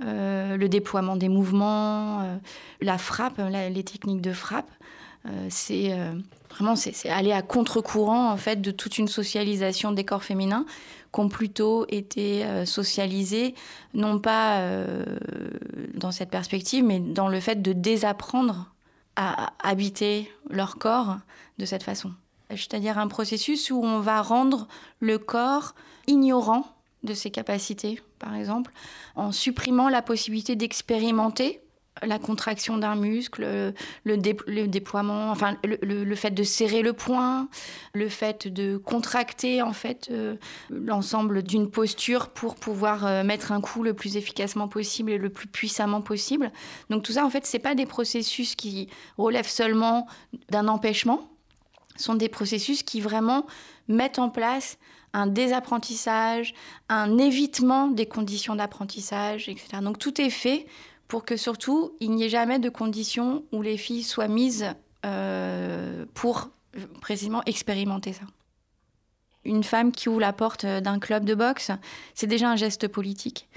le 0.00 0.66
déploiement 0.68 1.16
des 1.16 1.28
mouvements, 1.28 2.38
la 2.80 2.98
frappe, 2.98 3.40
les 3.50 3.82
techniques 3.82 4.20
de 4.20 4.32
frappe. 4.32 4.70
C'est 5.48 5.96
vraiment 6.50 6.76
c'est 6.76 7.08
aller 7.08 7.32
à 7.32 7.42
contre-courant 7.42 8.30
en 8.30 8.36
fait 8.36 8.60
de 8.60 8.70
toute 8.70 8.98
une 8.98 9.08
socialisation 9.08 9.92
des 9.92 10.04
corps 10.04 10.24
féminins 10.24 10.64
qui 11.12 11.20
ont 11.20 11.28
plutôt 11.28 11.86
été 11.88 12.44
socialisés, 12.66 13.54
non 13.94 14.18
pas 14.18 14.62
dans 15.94 16.12
cette 16.12 16.30
perspective, 16.30 16.84
mais 16.84 17.00
dans 17.00 17.28
le 17.28 17.40
fait 17.40 17.62
de 17.62 17.72
désapprendre 17.72 18.72
à 19.16 19.52
habiter 19.62 20.30
leur 20.48 20.76
corps 20.76 21.18
de 21.58 21.64
cette 21.64 21.82
façon. 21.82 22.12
C'est-à-dire 22.50 22.98
un 22.98 23.08
processus 23.08 23.70
où 23.70 23.82
on 23.82 24.00
va 24.00 24.22
rendre 24.22 24.68
le 25.00 25.18
corps 25.18 25.74
ignorant 26.06 26.64
de 27.02 27.14
ses 27.14 27.30
capacités, 27.30 28.00
par 28.18 28.34
exemple, 28.34 28.72
en 29.16 29.32
supprimant 29.32 29.88
la 29.88 30.02
possibilité 30.02 30.56
d'expérimenter 30.56 31.60
la 32.02 32.18
contraction 32.18 32.78
d'un 32.78 32.94
muscle, 32.94 33.74
le, 34.04 34.66
déploiement, 34.66 35.30
enfin 35.30 35.56
le, 35.64 36.14
fait 36.14 36.30
de 36.30 36.42
serrer 36.42 36.82
le 36.82 36.92
poing, 36.92 37.48
le 37.94 38.08
fait 38.08 38.48
de 38.48 38.76
contracter 38.76 39.62
en 39.62 39.72
fait 39.72 40.08
euh, 40.10 40.36
l'ensemble 40.70 41.42
d'une 41.42 41.70
posture 41.70 42.28
pour 42.28 42.54
pouvoir 42.54 43.06
euh, 43.06 43.22
mettre 43.22 43.52
un 43.52 43.60
coup 43.60 43.82
le 43.82 43.94
plus 43.94 44.16
efficacement 44.16 44.68
possible 44.68 45.10
et 45.10 45.18
le 45.18 45.30
plus 45.30 45.48
puissamment 45.48 46.00
possible. 46.00 46.52
Donc 46.90 47.02
tout 47.02 47.12
ça 47.12 47.24
en 47.24 47.30
fait 47.30 47.46
c'est 47.46 47.58
pas 47.58 47.74
des 47.74 47.86
processus 47.86 48.54
qui 48.54 48.88
relèvent 49.16 49.48
seulement 49.48 50.06
d'un 50.50 50.68
empêchement, 50.68 51.28
sont 51.96 52.14
des 52.14 52.28
processus 52.28 52.82
qui 52.82 53.00
vraiment 53.00 53.46
mettent 53.88 54.18
en 54.18 54.30
place 54.30 54.78
un 55.12 55.26
désapprentissage, 55.26 56.54
un 56.88 57.18
évitement 57.18 57.88
des 57.88 58.06
conditions 58.06 58.54
d'apprentissage, 58.54 59.48
etc. 59.48 59.78
Donc 59.82 59.98
tout 59.98 60.20
est 60.20 60.30
fait 60.30 60.66
pour 61.08 61.24
que 61.24 61.36
surtout 61.36 61.96
il 62.00 62.12
n'y 62.12 62.24
ait 62.24 62.28
jamais 62.28 62.58
de 62.58 62.68
conditions 62.68 63.44
où 63.50 63.62
les 63.62 63.76
filles 63.76 64.04
soient 64.04 64.28
mises 64.28 64.66
euh, 65.04 66.04
pour 66.14 66.50
précisément 67.00 67.42
expérimenter 67.46 68.12
ça. 68.12 68.24
Une 69.44 69.64
femme 69.64 69.92
qui 69.92 70.08
ouvre 70.08 70.20
la 70.20 70.32
porte 70.34 70.66
d'un 70.66 70.98
club 70.98 71.24
de 71.24 71.34
boxe, 71.34 71.70
c'est 72.14 72.26
déjà 72.26 72.50
un 72.50 72.56
geste 72.56 72.88
politique, 72.88 73.48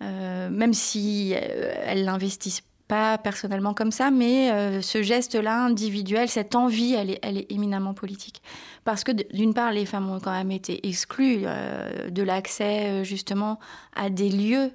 euh, 0.00 0.48
même 0.48 0.72
si 0.72 1.34
euh, 1.34 1.74
elle 1.84 2.04
l'investisse 2.04 2.62
pas 2.90 3.18
personnellement 3.18 3.72
comme 3.72 3.92
ça, 3.92 4.10
mais 4.10 4.50
euh, 4.50 4.82
ce 4.82 5.00
geste-là 5.00 5.62
individuel, 5.62 6.28
cette 6.28 6.56
envie, 6.56 6.94
elle 6.94 7.10
est, 7.10 7.52
éminemment 7.52 7.94
politique. 7.94 8.42
Parce 8.84 9.04
que 9.04 9.12
d'une 9.32 9.54
part, 9.54 9.70
les 9.70 9.86
femmes 9.86 10.10
ont 10.10 10.18
quand 10.18 10.32
même 10.32 10.50
été 10.50 10.88
exclues 10.88 11.42
euh, 11.44 12.10
de 12.10 12.22
l'accès 12.24 12.88
euh, 12.88 13.04
justement 13.04 13.60
à 13.94 14.10
des 14.10 14.28
lieux, 14.28 14.72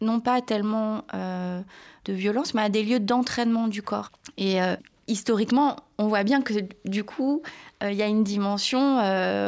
non 0.00 0.18
pas 0.18 0.40
tellement 0.40 1.04
de 1.12 2.12
violence, 2.12 2.52
mais 2.52 2.62
à 2.62 2.68
des 2.68 2.82
lieux 2.82 2.98
d'entraînement 2.98 3.68
du 3.68 3.80
corps. 3.80 4.10
Et 4.38 4.58
historiquement, 5.06 5.76
on 5.98 6.08
voit 6.08 6.24
bien 6.24 6.42
que 6.42 6.54
du 6.84 7.04
coup, 7.04 7.42
il 7.80 7.94
y 7.94 8.02
a 8.02 8.06
une 8.06 8.24
dimension 8.24 8.96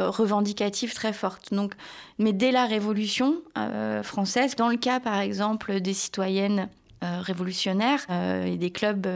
revendicative 0.09 0.93
très 0.93 1.11
forte. 1.11 1.53
Donc, 1.53 1.73
mais 2.17 2.31
dès 2.31 2.51
la 2.51 2.65
Révolution 2.65 3.35
française, 4.03 4.55
dans 4.55 4.69
le 4.69 4.77
cas 4.77 4.99
par 4.99 5.19
exemple 5.19 5.81
des 5.81 5.93
citoyennes 5.93 6.69
révolutionnaires 7.21 8.05
euh, 8.09 8.45
et 8.45 8.57
des 8.57 8.71
clubs 8.71 9.07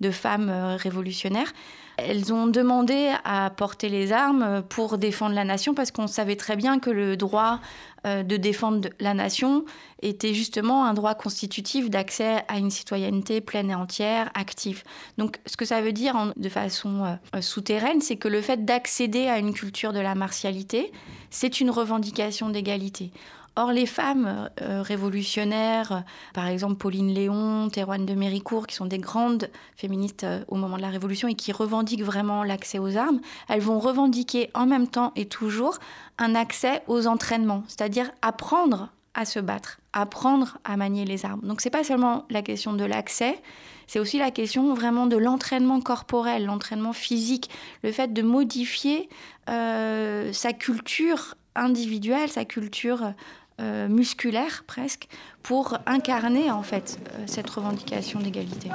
de 0.00 0.10
femmes 0.10 0.48
euh, 0.50 0.76
révolutionnaires. 0.76 1.52
Elles 1.96 2.32
ont 2.32 2.48
demandé 2.48 3.12
à 3.24 3.50
porter 3.50 3.88
les 3.88 4.12
armes 4.12 4.62
pour 4.68 4.98
défendre 4.98 5.34
la 5.34 5.44
nation 5.44 5.74
parce 5.74 5.92
qu'on 5.92 6.08
savait 6.08 6.34
très 6.34 6.56
bien 6.56 6.80
que 6.80 6.90
le 6.90 7.16
droit 7.16 7.60
de 8.04 8.36
défendre 8.36 8.88
la 8.98 9.14
nation 9.14 9.64
était 10.02 10.34
justement 10.34 10.84
un 10.84 10.92
droit 10.92 11.14
constitutif 11.14 11.88
d'accès 11.88 12.44
à 12.48 12.58
une 12.58 12.70
citoyenneté 12.70 13.40
pleine 13.40 13.70
et 13.70 13.76
entière, 13.76 14.28
active. 14.34 14.82
Donc 15.18 15.38
ce 15.46 15.56
que 15.56 15.64
ça 15.64 15.80
veut 15.80 15.92
dire 15.92 16.32
de 16.36 16.48
façon 16.48 17.16
souterraine, 17.40 18.00
c'est 18.00 18.16
que 18.16 18.28
le 18.28 18.42
fait 18.42 18.64
d'accéder 18.64 19.28
à 19.28 19.38
une 19.38 19.54
culture 19.54 19.92
de 19.92 20.00
la 20.00 20.16
martialité, 20.16 20.90
c'est 21.30 21.60
une 21.60 21.70
revendication 21.70 22.50
d'égalité. 22.50 23.12
Or, 23.56 23.70
les 23.70 23.86
femmes 23.86 24.50
euh, 24.62 24.82
révolutionnaires, 24.82 26.02
par 26.32 26.48
exemple 26.48 26.74
Pauline 26.74 27.14
Léon, 27.14 27.68
Théroigne 27.68 28.04
de 28.04 28.14
Méricourt, 28.14 28.66
qui 28.66 28.74
sont 28.74 28.86
des 28.86 28.98
grandes 28.98 29.48
féministes 29.76 30.24
euh, 30.24 30.44
au 30.48 30.56
moment 30.56 30.76
de 30.76 30.82
la 30.82 30.88
Révolution 30.88 31.28
et 31.28 31.34
qui 31.34 31.52
revendiquent 31.52 32.02
vraiment 32.02 32.42
l'accès 32.42 32.80
aux 32.80 32.96
armes, 32.96 33.20
elles 33.48 33.60
vont 33.60 33.78
revendiquer 33.78 34.50
en 34.54 34.66
même 34.66 34.88
temps 34.88 35.12
et 35.14 35.26
toujours 35.26 35.78
un 36.18 36.34
accès 36.34 36.82
aux 36.88 37.06
entraînements, 37.06 37.62
c'est-à-dire 37.68 38.10
apprendre 38.22 38.88
à 39.14 39.24
se 39.24 39.38
battre, 39.38 39.78
apprendre 39.92 40.58
à 40.64 40.76
manier 40.76 41.04
les 41.04 41.24
armes. 41.24 41.40
Donc, 41.44 41.60
c'est 41.60 41.70
pas 41.70 41.84
seulement 41.84 42.24
la 42.30 42.42
question 42.42 42.72
de 42.72 42.84
l'accès, 42.84 43.40
c'est 43.86 44.00
aussi 44.00 44.18
la 44.18 44.32
question 44.32 44.74
vraiment 44.74 45.06
de 45.06 45.16
l'entraînement 45.16 45.80
corporel, 45.80 46.46
l'entraînement 46.46 46.92
physique, 46.92 47.50
le 47.84 47.92
fait 47.92 48.12
de 48.12 48.22
modifier 48.22 49.08
euh, 49.48 50.32
sa 50.32 50.52
culture 50.52 51.36
individuelle, 51.54 52.28
sa 52.30 52.44
culture 52.44 53.12
euh, 53.60 53.88
musculaire 53.88 54.64
presque 54.66 55.06
pour 55.42 55.78
incarner 55.86 56.50
en 56.50 56.62
fait 56.62 56.98
euh, 57.12 57.24
cette 57.26 57.48
revendication 57.48 58.18
d'égalité. 58.20 58.68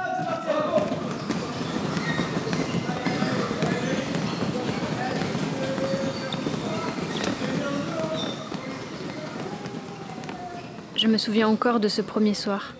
Je 10.96 11.08
me 11.08 11.16
souviens 11.16 11.48
encore 11.48 11.80
de 11.80 11.88
ce 11.88 12.02
premier 12.02 12.34
soir. 12.34 12.74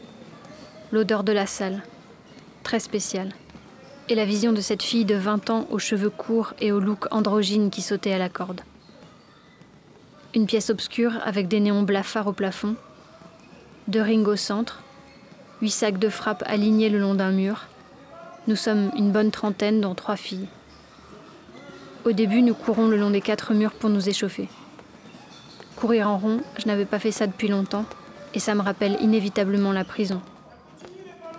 L'odeur 0.93 1.25
de 1.25 1.33
la 1.33 1.47
salle, 1.47 1.83
très 2.63 2.79
spéciale. 2.79 3.33
Et 4.09 4.15
la 4.15 4.25
vision 4.25 4.53
de 4.53 4.61
cette 4.61 4.83
fille 4.83 5.05
de 5.05 5.15
20 5.15 5.51
ans 5.51 5.67
aux 5.71 5.79
cheveux 5.79 6.11
courts 6.11 6.53
et 6.61 6.71
au 6.71 6.81
look 6.81 7.07
androgyne 7.15 7.71
qui 7.71 7.81
sautait 7.81 8.13
à 8.13 8.19
la 8.19 8.29
corde. 8.29 8.61
Une 10.33 10.47
pièce 10.47 10.71
obscure 10.71 11.15
avec 11.25 11.49
des 11.49 11.59
néons 11.59 11.83
blafards 11.83 12.29
au 12.29 12.33
plafond, 12.33 12.77
deux 13.89 14.01
rings 14.01 14.27
au 14.27 14.37
centre, 14.37 14.81
huit 15.61 15.71
sacs 15.71 15.99
de 15.99 16.09
frappe 16.09 16.45
alignés 16.47 16.89
le 16.89 17.01
long 17.01 17.15
d'un 17.15 17.33
mur. 17.33 17.67
Nous 18.47 18.55
sommes 18.55 18.93
une 18.97 19.11
bonne 19.11 19.33
trentaine, 19.33 19.81
dont 19.81 19.97
trois 19.97 20.15
filles. 20.15 20.47
Au 22.05 22.13
début, 22.13 22.43
nous 22.43 22.55
courons 22.55 22.87
le 22.87 22.97
long 22.97 23.11
des 23.11 23.21
quatre 23.21 23.55
murs 23.55 23.73
pour 23.73 23.91
nous 23.91 24.09
échauffer. 24.09 24.49
Courir 25.75 26.09
en 26.09 26.17
rond, 26.17 26.43
je 26.59 26.69
n'avais 26.69 26.85
pas 26.85 27.01
fait 27.01 27.11
ça 27.11 27.27
depuis 27.27 27.49
longtemps, 27.49 27.87
et 28.33 28.39
ça 28.39 28.55
me 28.55 28.63
rappelle 28.63 28.99
inévitablement 29.01 29.73
la 29.73 29.83
prison. 29.83 30.23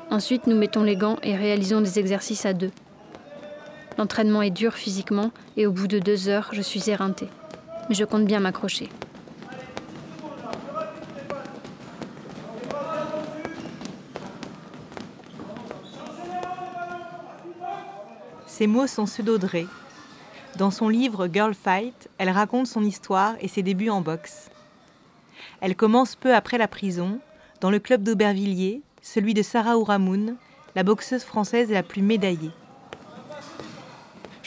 Ensuite, 0.10 0.48
nous 0.48 0.57
mettons 0.57 0.83
les 0.83 0.98
gants 0.98 1.17
et 1.24 1.38
réalisons 1.38 1.79
des 1.79 1.98
exercices 1.98 2.45
à 2.45 2.51
deux. 2.51 2.71
L'entraînement 3.98 4.41
est 4.41 4.51
dur 4.51 4.74
physiquement, 4.74 5.31
et 5.55 5.65
au 5.65 5.71
bout 5.71 5.88
de 5.88 6.00
deux 6.00 6.27
heures, 6.27 6.50
je 6.51 6.62
suis 6.62 6.89
éreintée 6.89 7.29
mais 7.90 7.96
je 7.96 8.06
compte 8.06 8.26
bien 8.26 8.40
m'accrocher. 8.40 8.90
Ces 18.48 18.68
mots 18.68 18.88
sont 18.88 19.06
ceux 19.06 19.24
d'Audrey. 19.24 19.66
Dans 20.58 20.70
son 20.70 20.90
livre 20.90 21.28
Girl 21.32 21.54
Fight, 21.54 22.10
elle 22.18 22.30
raconte 22.30 22.68
son 22.68 22.84
histoire 22.84 23.36
et 23.40 23.48
ses 23.48 23.64
débuts 23.64 23.90
en 23.90 24.02
boxe. 24.02 24.52
Elle 25.62 25.76
commence 25.76 26.16
peu 26.16 26.36
après 26.36 26.58
la 26.58 26.68
prison, 26.68 27.20
dans 27.60 27.72
le 27.72 27.80
club 27.80 28.04
d'Aubervilliers, 28.04 28.82
celui 29.02 29.34
de 29.34 29.42
Sarah 29.42 29.78
Ouramoun, 29.78 30.36
la 30.76 30.84
boxeuse 30.84 31.24
française 31.24 31.72
la 31.72 31.84
plus 31.84 32.02
médaillée 32.02 32.52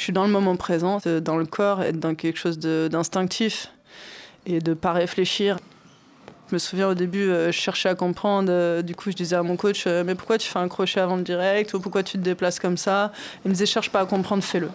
suis 0.05 0.13
dans 0.13 0.25
le 0.25 0.31
moment 0.31 0.57
présent, 0.57 0.99
euh, 1.07 1.21
dans 1.21 1.37
le 1.37 1.47
corps, 1.47 1.83
être 1.83 1.99
dans 1.99 2.15
quelque 2.15 2.39
chose 2.39 2.59
d'instinctif 2.59 3.71
et 4.47 4.61
de 4.61 4.75
pas 4.75 4.93
réfléchir. 4.93 5.59
Je 6.49 6.55
me 6.55 6.59
souviens 6.59 6.89
au 6.89 6.95
début, 6.95 7.29
euh, 7.31 7.47
je 7.47 7.59
cherchais 7.59 7.89
à 7.89 7.95
comprendre. 7.95 8.49
Euh, 8.51 8.83
du 8.83 8.95
coup, 8.95 9.11
je 9.11 9.17
disais 9.17 9.35
à 9.35 9.43
mon 9.43 9.57
coach, 9.57 9.87
mais 9.87 10.15
pourquoi 10.15 10.37
tu 10.39 10.49
fais 10.49 10.59
un 10.59 10.69
crochet 10.69 11.01
avant 11.01 11.17
le 11.17 11.23
direct 11.23 11.73
ou 11.75 11.81
pourquoi 11.81 12.03
tu 12.03 12.19
te 12.19 12.23
déplaces 12.23 12.61
comme 12.61 12.77
ça? 12.77 13.13
Il 13.45 13.49
me 13.49 13.55
disait, 13.55 13.67
cherche 13.67 13.91
pas 13.91 14.01
à 14.01 14.07
comprendre, 14.07 14.45
fais-le. 14.45 14.71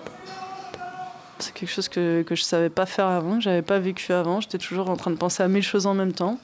C'est 1.38 1.53
quelque 1.53 1.69
chose 1.69 1.88
que, 1.88 2.24
que 2.24 2.36
je 2.36 2.43
savais 2.43 2.69
pas 2.69 2.86
faire 2.86 3.05
avant, 3.05 3.36
que 3.36 3.43
j'avais 3.43 3.62
pas 3.62 3.79
vécu 3.79 4.12
avant. 4.12 4.41
J'étais 4.41 4.57
toujours 4.57 4.89
en 4.89 4.98
train 4.98 5.12
de 5.12 5.15
penser 5.15 5.41
à 5.41 5.48
mille 5.48 5.63
choses 5.63 5.86
en 5.86 5.93
même 5.93 6.12
temps. 6.12 6.38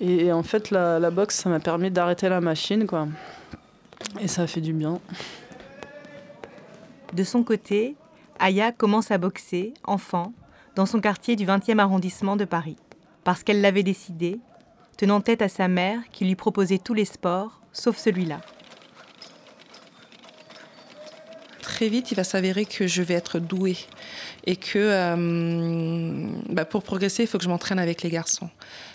Et, 0.00 0.32
en 0.32 0.42
fait, 0.42 0.70
la, 0.70 0.98
la 0.98 1.10
boxe, 1.10 1.36
ça 1.36 1.50
m'a 1.50 1.60
permis 1.60 1.90
d'arrêter 1.90 2.28
la 2.30 2.40
machine, 2.40 2.86
quoi. 2.86 3.06
Et 4.18 4.28
ça 4.28 4.42
a 4.42 4.46
fait 4.46 4.62
du 4.62 4.72
bien. 4.72 4.98
De 7.12 7.22
son 7.22 7.42
côté, 7.42 7.96
Aya 8.40 8.72
commence 8.72 9.10
à 9.10 9.18
boxer, 9.18 9.74
enfant, 9.84 10.32
dans 10.74 10.86
son 10.86 11.00
quartier 11.00 11.36
du 11.36 11.44
20e 11.44 11.78
arrondissement 11.78 12.36
de 12.36 12.44
Paris, 12.44 12.76
parce 13.22 13.42
qu'elle 13.42 13.60
l'avait 13.60 13.82
décidé, 13.82 14.40
tenant 14.96 15.20
tête 15.20 15.42
à 15.42 15.48
sa 15.48 15.68
mère 15.68 16.00
qui 16.10 16.24
lui 16.24 16.36
proposait 16.36 16.78
tous 16.78 16.94
les 16.94 17.04
sports, 17.04 17.60
sauf 17.72 17.96
celui-là. 17.98 18.40
très 21.80 21.88
vite, 21.88 22.10
il 22.10 22.14
va 22.14 22.24
s'avérer 22.24 22.66
que 22.66 22.86
je 22.86 23.00
vais 23.00 23.14
être 23.14 23.38
douée 23.38 23.78
et 24.44 24.56
que 24.56 24.78
euh, 24.78 26.26
bah, 26.50 26.66
pour 26.66 26.82
progresser, 26.82 27.22
il 27.22 27.26
faut 27.26 27.38
que 27.38 27.44
je 27.44 27.48
m'entraîne 27.48 27.78
avec 27.78 28.02
les 28.02 28.10
garçons. 28.10 28.50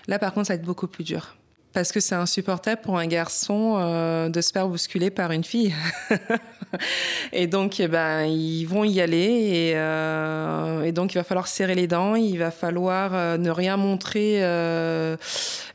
Là, 0.07 0.19
par 0.19 0.35
contre, 0.35 0.45
ça 0.47 0.53
va 0.53 0.59
être 0.59 0.65
beaucoup 0.65 0.85
plus 0.85 1.03
dur 1.03 1.35
parce 1.75 1.91
que 1.91 2.00
c'est 2.00 2.15
insupportable 2.15 2.82
pour 2.82 2.98
un 2.98 3.05
garçon 3.05 3.75
euh, 3.77 4.29
de 4.29 4.39
se 4.39 4.53
faire 4.53 4.70
bousculer 4.70 5.10
par 5.10 5.32
une 5.32 5.44
fille. 5.44 5.75
et 7.34 7.48
donc, 7.48 7.82
eh 7.82 7.89
ben, 7.89 8.24
ils 8.24 8.63
vont 8.63 8.86
y 8.86 9.01
aller 9.01 9.17
et, 9.17 9.74
euh, 9.75 10.84
et, 10.84 10.94
donc 10.94 11.13
il 11.13 11.17
va 11.17 11.25
falloir 11.25 11.48
serrer 11.48 11.75
les 11.75 11.86
dents, 11.86 12.15
il 12.15 12.39
va 12.39 12.50
falloir 12.50 13.12
euh, 13.13 13.38
ne 13.38 13.51
rien 13.51 13.75
montrer 13.75 14.39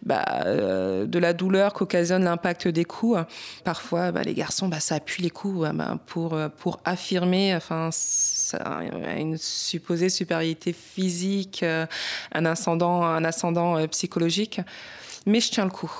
bah, 0.03 0.25
de 0.47 1.19
la 1.19 1.35
douleur 1.35 1.75
qu'occasionne 1.75 2.25
l'impact 2.25 2.67
des 2.67 2.87
coups. 2.87 3.21
Parfois, 3.63 4.11
bah, 4.11 4.23
les 4.23 4.33
garçons, 4.33 4.69
bah, 4.69 4.81
ça 4.81 4.95
appuie 4.95 5.23
les 5.23 5.29
coups 5.29 5.69
bah, 5.75 5.99
pour, 6.07 6.39
pour 6.57 6.81
affirmer 6.87 7.55
enfin, 7.55 7.91
une 9.19 9.37
supposée 9.37 10.09
supériorité 10.09 10.73
physique, 10.73 11.63
un 12.33 12.47
ascendant, 12.47 13.03
un 13.03 13.23
ascendant 13.23 13.87
psychologique 13.89 14.63
mais 15.27 15.41
je 15.41 15.51
tiens 15.51 15.65
le 15.65 15.71
coup. 15.71 15.93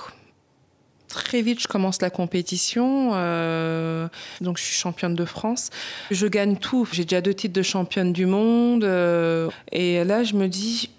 Très 1.07 1.41
vite, 1.41 1.59
je 1.59 1.67
commence 1.67 2.01
la 2.01 2.09
compétition. 2.09 3.11
Euh, 3.13 4.07
donc, 4.39 4.57
je 4.57 4.63
suis 4.63 4.75
championne 4.75 5.13
de 5.13 5.25
France. 5.25 5.69
Je 6.09 6.25
gagne 6.25 6.55
tout. 6.55 6.87
J'ai 6.91 7.03
déjà 7.03 7.19
deux 7.19 7.33
titres 7.33 7.53
de 7.53 7.61
championne 7.61 8.13
du 8.13 8.25
monde. 8.25 8.85
Euh, 8.85 9.49
et 9.73 10.05
là, 10.05 10.23
je 10.23 10.35
me 10.35 10.47
dis, 10.47 10.89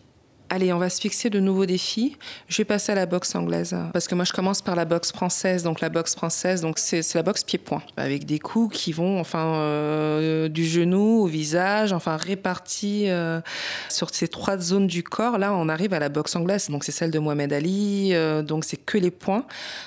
allez, 0.53 0.71
on 0.73 0.79
va 0.79 0.91
se 0.91 1.01
fixer 1.01 1.31
de 1.31 1.41
nouveaux 1.41 1.65
défis. 1.65 2.17
Je 2.47 2.59
vais 2.59 2.67
passer 2.67 2.93
à 2.93 2.95
la 2.95 3.07
boxe 3.07 3.35
anglaise. 3.35 3.75
Parce 3.95 4.07
que 4.07 4.15
moi, 4.15 4.25
je 4.25 4.33
commence 4.33 4.61
par 4.61 4.77
la 4.77 4.85
boxe 4.85 5.11
française. 5.11 5.63
Donc, 5.63 5.81
la 5.81 5.89
boxe 5.89 6.15
française, 6.15 6.67
c'est 6.77 7.15
la 7.15 7.23
boxe 7.23 7.43
pied-point. 7.43 7.83
Avec 7.97 8.27
des 8.27 8.39
coups 8.39 8.77
qui 8.77 8.93
vont, 8.93 9.19
enfin, 9.19 9.55
euh, 9.57 10.49
du 10.49 10.67
genou 10.67 11.23
au 11.23 11.27
visage, 11.27 11.95
enfin, 11.95 12.19
répartis 12.19 13.09
euh, 13.09 13.41
sur 13.89 14.11
ces 14.11 14.29
trois 14.29 14.59
zones 14.59 14.87
du 14.87 15.03
corps. 15.03 15.39
Là, 15.39 15.55
on 15.55 15.71
arrive 15.71 15.95
à 15.95 15.99
la 15.99 16.11
boxe 16.11 16.37
anglaise. 16.37 16.69
Donc, 16.69 16.85
c'est 16.85 16.93
celle 16.93 17.11
de 17.11 17.19
Mohamed 17.19 17.53
Ali. 17.53 18.11
Euh, 18.13 18.43
donc, 18.43 18.67
c'est 18.67 18.77
que 18.77 18.99
les 18.99 19.11
points 19.11 19.47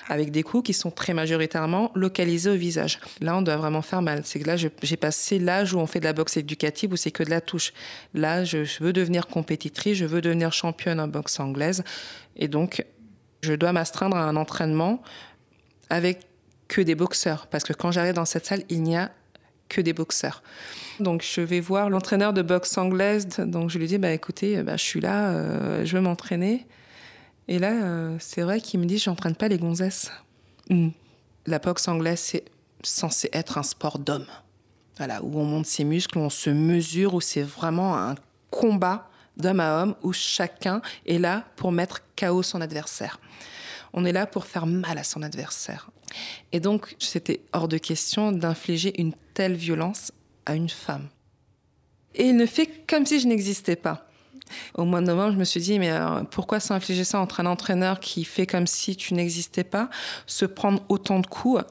avec 0.10 0.32
des 0.32 0.42
coups 0.42 0.66
qui 0.66 0.74
sont 0.74 0.90
très 0.90 1.14
majoritairement 1.14 1.92
localisés 1.94 2.50
au 2.50 2.56
visage. 2.56 3.00
Là, 3.22 3.38
on 3.38 3.44
doit 3.44 3.58
vraiment 3.58 3.84
faire 3.84 4.02
mal. 4.02 4.22
C'est 4.24 4.40
que 4.40 4.48
là, 4.48 4.56
j'ai 4.56 4.98
passé 4.98 5.38
l'âge 5.38 5.76
où 5.76 5.78
on 5.78 5.86
fait 5.86 6.00
de 6.00 6.06
la 6.06 6.14
boxe 6.14 6.38
éducative 6.38 6.92
où 6.94 6.96
c'est 6.96 7.12
que 7.12 7.24
de 7.24 7.30
la 7.30 7.42
touche. 7.42 7.72
Là, 8.16 8.44
je, 8.44 8.64
je 8.64 8.84
veux 8.84 8.94
devenir 8.94 9.28
compétitrice, 9.28 9.98
je 9.98 10.06
veux 10.06 10.22
devenir 10.22 10.55
championne 10.56 11.00
en 11.00 11.08
boxe 11.08 11.40
anglaise. 11.40 11.84
Et 12.36 12.48
donc, 12.48 12.86
je 13.42 13.54
dois 13.54 13.72
m'astreindre 13.72 14.18
à 14.18 14.24
un 14.24 14.36
entraînement 14.36 15.02
avec 15.90 16.22
que 16.68 16.82
des 16.82 16.96
boxeurs. 16.96 17.48
Parce 17.48 17.64
que 17.64 17.74
quand 17.74 17.92
j'arrive 17.92 18.14
dans 18.14 18.26
cette 18.26 18.46
salle, 18.46 18.64
il 18.70 18.82
n'y 18.82 18.98
a 18.98 19.12
que 19.70 19.82
des 19.82 19.94
boxeurs. 19.94 20.44
Donc, 21.00 21.24
je 21.24 21.42
vais 21.42 21.60
voir 21.60 21.90
l'entraîneur 21.90 22.34
de 22.34 22.42
boxe 22.42 22.78
anglaise. 22.78 23.28
Donc, 23.38 23.70
je 23.70 23.80
lui 23.80 23.88
dis, 23.88 23.98
bah, 23.98 24.12
écoutez, 24.12 24.62
bah, 24.64 24.78
je 24.78 24.84
suis 24.84 25.02
là, 25.02 25.30
euh, 25.30 25.86
je 25.86 25.96
veux 25.96 26.02
m'entraîner. 26.02 26.66
Et 27.48 27.60
là, 27.60 27.72
euh, 27.72 28.16
c'est 28.20 28.42
vrai 28.42 28.60
qu'il 28.62 28.80
me 28.80 28.86
dit, 28.86 28.98
j'entraîne 28.98 29.36
pas 29.36 29.48
les 29.48 29.58
gonzesses. 29.58 30.12
La 31.46 31.60
boxe 31.60 31.88
anglaise, 31.88 32.20
c'est 32.20 32.46
censé 32.82 33.30
être 33.34 33.58
un 33.58 33.64
sport 33.64 34.00
d'homme. 34.00 34.26
Voilà, 34.98 35.22
où 35.24 35.40
on 35.40 35.46
monte 35.46 35.66
ses 35.66 35.84
muscles, 35.84 36.18
où 36.18 36.22
on 36.22 36.30
se 36.30 36.50
mesure, 36.50 37.14
où 37.14 37.22
c'est 37.22 37.44
vraiment 37.44 37.98
un 37.98 38.16
combat 38.50 39.10
d'homme 39.38 39.60
à 39.60 39.82
homme 39.82 39.96
où 40.02 40.14
chacun 40.14 40.82
est 41.06 41.20
là 41.20 41.46
pour 41.56 41.72
mettre 41.72 42.02
KO 42.16 42.44
son 42.44 42.62
adversaire. 42.62 43.20
On 43.94 44.06
est 44.06 44.12
là 44.12 44.26
pour 44.26 44.46
faire 44.46 44.66
mal 44.66 44.98
à 44.98 45.04
son 45.04 45.24
adversaire. 45.24 45.90
Et 46.52 46.60
donc, 46.60 46.96
c'était 47.00 47.42
hors 47.54 47.68
de 47.68 47.78
question 47.78 48.32
d'infliger 48.32 49.00
une 49.02 49.14
telle 49.34 49.56
violence 49.56 50.12
à 50.46 50.56
une 50.56 50.70
femme. 50.70 51.08
Et 52.14 52.28
il 52.28 52.38
ne 52.38 52.46
fait 52.46 52.86
comme 52.88 53.06
si 53.06 53.20
je 53.20 53.28
n'existais 53.28 53.76
pas. 53.76 54.08
Au 54.76 54.86
mois 54.86 55.02
de 55.02 55.08
novembre, 55.08 55.34
je 55.34 55.38
me 55.38 55.44
suis 55.44 55.60
dit, 55.60 55.80
mais 55.80 55.92
pourquoi 56.32 56.60
s'infliger 56.60 57.04
ça 57.04 57.20
entre 57.20 57.40
un 57.40 57.46
entraîneur 57.46 58.00
qui 58.00 58.24
fait 58.24 58.46
comme 58.46 58.68
si 58.68 58.96
tu 58.96 59.14
n'existais 59.14 59.64
pas, 59.64 59.90
se 60.28 60.46
prendre 60.46 60.84
autant 60.88 61.20
de 61.20 61.28
coups? 61.28 61.64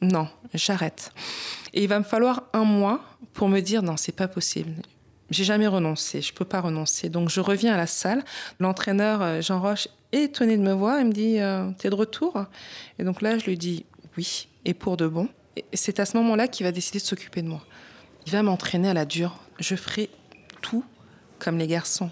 Non, 0.00 0.28
j'arrête. 0.54 1.12
Et 1.72 1.82
il 1.82 1.88
va 1.88 1.98
me 1.98 2.04
falloir 2.04 2.44
un 2.52 2.64
mois 2.64 3.00
pour 3.32 3.48
me 3.48 3.60
dire, 3.60 3.82
non, 3.82 3.96
c'est 3.96 4.12
pas 4.12 4.28
possible. 4.28 4.74
J'ai 5.30 5.44
jamais 5.44 5.66
renoncé, 5.66 6.20
je 6.20 6.32
peux 6.34 6.44
pas 6.44 6.60
renoncer. 6.60 7.08
Donc 7.08 7.30
je 7.30 7.40
reviens 7.40 7.74
à 7.74 7.76
la 7.76 7.86
salle. 7.86 8.22
L'entraîneur 8.60 9.22
euh, 9.22 9.40
Jean 9.40 9.60
Roche 9.60 9.88
est 10.12 10.24
étonné 10.24 10.56
de 10.56 10.62
me 10.62 10.72
voir. 10.72 11.00
Il 11.00 11.06
me 11.06 11.12
dit 11.12 11.40
euh, 11.40 11.70
T'es 11.78 11.88
de 11.88 11.94
retour? 11.94 12.44
Et 12.98 13.04
donc 13.04 13.22
là, 13.22 13.38
je 13.38 13.46
lui 13.46 13.56
dis 13.56 13.86
Oui, 14.16 14.48
et 14.64 14.74
pour 14.74 14.96
de 14.96 15.06
bon. 15.06 15.28
Et 15.56 15.64
c'est 15.72 15.98
à 16.00 16.04
ce 16.04 16.16
moment-là 16.18 16.48
qu'il 16.48 16.66
va 16.66 16.72
décider 16.72 16.98
de 16.98 17.04
s'occuper 17.04 17.42
de 17.42 17.48
moi. 17.48 17.64
Il 18.26 18.32
va 18.32 18.42
m'entraîner 18.42 18.90
à 18.90 18.94
la 18.94 19.04
dure. 19.04 19.38
Je 19.60 19.76
ferai 19.76 20.10
tout 20.60 20.84
comme 21.38 21.58
les 21.58 21.66
garçons. 21.66 22.10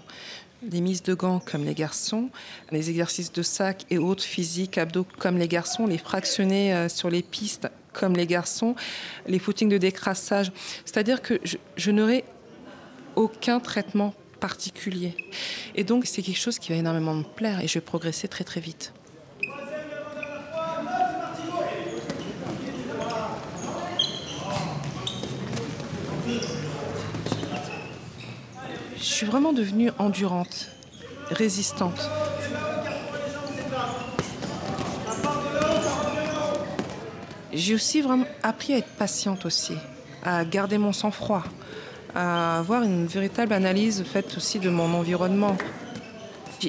Les 0.71 0.79
mises 0.79 1.03
de 1.03 1.13
gants 1.13 1.39
comme 1.39 1.65
les 1.65 1.73
garçons, 1.73 2.29
les 2.71 2.89
exercices 2.89 3.33
de 3.33 3.41
sac 3.41 3.85
et 3.89 3.97
autres 3.97 4.23
physiques, 4.23 4.77
abdos 4.77 5.05
comme 5.19 5.37
les 5.37 5.49
garçons, 5.49 5.87
les 5.87 5.97
fractionnés 5.97 6.73
euh, 6.73 6.89
sur 6.89 7.09
les 7.09 7.21
pistes 7.21 7.67
comme 7.91 8.15
les 8.15 8.25
garçons, 8.25 8.75
les 9.27 9.39
footings 9.39 9.69
de 9.69 9.77
décrassage. 9.77 10.51
C'est-à-dire 10.85 11.21
que 11.21 11.39
je, 11.43 11.57
je 11.75 11.91
n'aurai 11.91 12.23
aucun 13.15 13.59
traitement 13.59 14.13
particulier. 14.39 15.15
Et 15.75 15.83
donc 15.83 16.05
c'est 16.05 16.21
quelque 16.21 16.39
chose 16.39 16.59
qui 16.59 16.71
va 16.71 16.77
énormément 16.77 17.13
me 17.13 17.23
plaire 17.23 17.61
et 17.61 17.67
je 17.67 17.75
vais 17.75 17.81
progresser 17.81 18.27
très 18.27 18.43
très 18.43 18.59
vite. 18.59 18.93
Je 28.97 29.03
suis 29.03 29.25
vraiment 29.25 29.53
devenue 29.53 29.91
endurante, 29.99 30.69
résistante. 31.29 32.09
J'ai 37.53 37.75
aussi 37.75 38.01
vraiment 38.01 38.25
appris 38.41 38.73
à 38.73 38.77
être 38.77 38.89
patiente 38.97 39.45
aussi, 39.45 39.75
à 40.23 40.43
garder 40.43 40.77
mon 40.77 40.91
sang-froid, 40.91 41.43
à 42.15 42.59
avoir 42.59 42.83
une 42.83 43.05
véritable 43.05 43.53
analyse 43.53 44.03
faite 44.03 44.35
aussi 44.37 44.59
de 44.59 44.69
mon 44.69 44.93
environnement. 44.93 45.57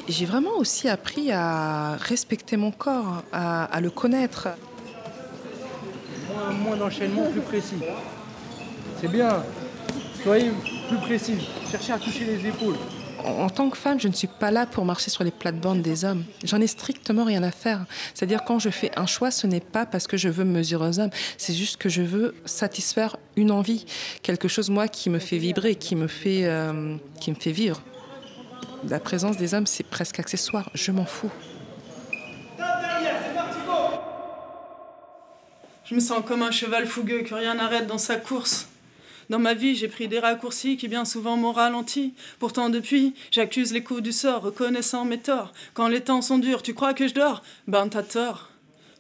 J'ai 0.09 0.27
vraiment 0.27 0.57
aussi 0.59 0.89
appris 0.89 1.31
à 1.31 1.97
respecter 1.97 2.57
mon 2.57 2.71
corps, 2.71 3.23
à, 3.33 3.81
le 3.81 3.91
connaître. 3.91 4.49
Moins, 6.33 6.53
moins 6.53 6.77
d'enchaînement, 6.77 7.31
plus 7.31 7.43
précis. 7.43 7.77
C'est 9.01 9.09
bien. 9.09 9.43
Soyez 10.23 10.51
plus 10.89 10.99
précis. 10.99 11.49
Cherchez 11.71 11.93
à 11.93 11.99
toucher 11.99 12.25
les 12.25 12.49
épaules. 12.49 12.77
En 13.25 13.49
tant 13.49 13.71
que 13.71 13.79
femme, 13.79 13.99
je 13.99 14.09
ne 14.09 14.13
suis 14.13 14.27
pas 14.29 14.51
là 14.51 14.67
pour 14.67 14.85
marcher 14.85 15.11
sur 15.11 15.25
les 15.25 15.31
plates-bandes 15.31 15.81
des 15.81 16.05
hommes. 16.05 16.25
J'en 16.45 16.61
ai 16.61 16.67
strictement 16.67 17.25
rien 17.25 17.43
à 17.43 17.51
faire. 17.51 17.87
C'est-à-dire 18.13 18.45
quand 18.45 18.59
je 18.59 18.69
fais 18.69 18.91
un 18.99 19.07
choix, 19.07 19.31
ce 19.31 19.47
n'est 19.47 19.61
pas 19.61 19.87
parce 19.87 20.07
que 20.07 20.19
je 20.19 20.29
veux 20.29 20.45
me 20.45 20.53
mesurer 20.53 20.89
aux 20.89 21.01
hommes. 21.01 21.11
C'est 21.39 21.55
juste 21.55 21.79
que 21.79 21.89
je 21.89 22.03
veux 22.03 22.35
satisfaire 22.45 23.17
une 23.37 23.51
envie, 23.51 23.87
quelque 24.23 24.47
chose 24.47 24.69
moi 24.69 24.89
qui 24.89 25.09
me 25.09 25.19
fait 25.19 25.39
vibrer, 25.39 25.75
qui 25.75 25.97
me 25.97 26.07
fait, 26.07 26.45
euh, 26.45 26.97
qui 27.19 27.31
me 27.31 27.37
fait 27.37 27.53
vivre. 27.53 27.81
La 28.89 29.01
présence 29.01 29.39
des 29.39 29.55
hommes, 29.55 29.67
c'est 29.67 29.85
presque 29.85 30.21
accessoire. 30.21 30.69
Je 30.75 30.93
m'en 30.93 31.07
fous. 31.07 31.31
Je 35.85 35.95
me 35.95 36.01
sens 36.01 36.23
comme 36.27 36.43
un 36.43 36.51
cheval 36.51 36.87
fougueux 36.87 37.23
que 37.23 37.35
rien 37.35 37.55
n'arrête 37.55 37.87
dans 37.87 37.99
sa 37.99 38.17
course. 38.17 38.69
Dans 39.31 39.39
ma 39.39 39.55
vie, 39.55 39.75
j'ai 39.75 39.89
pris 39.89 40.09
des 40.09 40.19
raccourcis 40.19 40.77
qui 40.77 40.89
bien 40.89 41.05
souvent 41.05 41.37
m'ont 41.37 41.53
ralenti. 41.53 42.15
Pourtant, 42.39 42.69
depuis, 42.69 43.15
j'accuse 43.31 43.73
les 43.73 43.83
coups 43.83 44.03
du 44.03 44.13
sort, 44.13 44.43
reconnaissant 44.43 45.05
mes 45.05 45.19
torts. 45.19 45.53
Quand 45.73 45.89
les 45.89 46.03
temps 46.03 46.23
sont 46.23 46.39
durs, 46.39 46.63
tu 46.63 46.75
crois 46.75 46.95
que 46.95 47.09
je 47.09 47.15
dors? 47.15 47.43
Ben, 47.67 47.89
t'as 47.89 48.03
tort. 48.03 48.51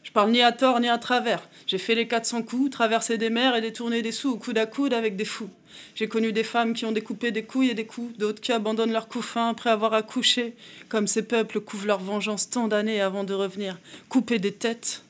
Je 0.03 0.13
parle 0.13 0.31
ni 0.31 0.43
à 0.43 0.53
tort 0.53 0.81
ni 0.81 0.89
à 0.89 0.99
travers. 0.99 1.49
J'ai 1.67 1.79
fait 1.79 1.95
les 1.95 2.07
400 2.07 2.43
coups, 2.43 2.71
traversé 2.71 3.17
des 3.17 3.31
mers 3.31 3.57
et 3.57 3.63
détourné 3.63 4.03
des 4.03 4.13
sous, 4.13 4.37
coude 4.37 4.59
à 4.59 4.67
coude 4.67 4.93
avec 4.93 5.17
des 5.17 5.25
fous. 5.25 5.49
J'ai 5.95 6.09
connu 6.09 6.33
des 6.33 6.45
femmes 6.45 6.75
qui 6.75 6.85
ont 6.85 6.93
découpé 6.93 7.33
des 7.33 7.45
couilles 7.45 7.71
et 7.71 7.75
des 7.75 7.87
coups, 7.87 8.17
d'autres 8.19 8.41
qui 8.41 8.53
abandonnent 8.53 8.93
leurs 8.93 9.09
coups 9.09 9.25
fins 9.25 9.49
après 9.49 9.71
avoir 9.71 9.95
accouché, 9.95 10.55
comme 10.89 11.07
ces 11.07 11.23
peuples 11.23 11.61
couvrent 11.61 11.87
leur 11.87 12.01
vengeance 12.01 12.51
tant 12.51 12.69
d'années 12.69 13.01
avant 13.01 13.25
de 13.25 13.33
revenir, 13.33 13.79
couper 14.09 14.39
des 14.39 14.53
têtes. 14.53 15.03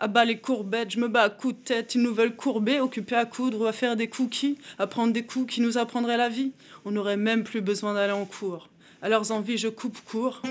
À 0.00 0.08
bas 0.08 0.24
les 0.24 0.38
courbettes, 0.38 0.90
je 0.90 0.98
me 0.98 1.08
bats 1.08 1.22
à 1.22 1.30
coups 1.30 1.54
de 1.54 1.60
tête. 1.60 1.94
Ils 1.94 2.02
nous 2.02 2.14
veulent 2.14 2.34
courber, 2.34 2.80
occupés 2.80 3.14
à 3.14 3.24
coudre 3.24 3.60
ou 3.60 3.66
à 3.66 3.72
faire 3.72 3.96
des 3.96 4.08
cookies, 4.08 4.58
à 4.78 4.86
prendre 4.86 5.12
des 5.12 5.24
coups 5.24 5.54
qui 5.54 5.60
nous 5.60 5.78
apprendraient 5.78 6.16
la 6.16 6.28
vie. 6.28 6.52
On 6.84 6.90
n'aurait 6.90 7.16
même 7.16 7.44
plus 7.44 7.60
besoin 7.60 7.94
d'aller 7.94 8.12
en 8.12 8.24
cours. 8.24 8.68
À 9.02 9.08
leurs 9.08 9.30
envies, 9.30 9.58
je 9.58 9.68
coupe 9.68 9.98
court. 10.04 10.42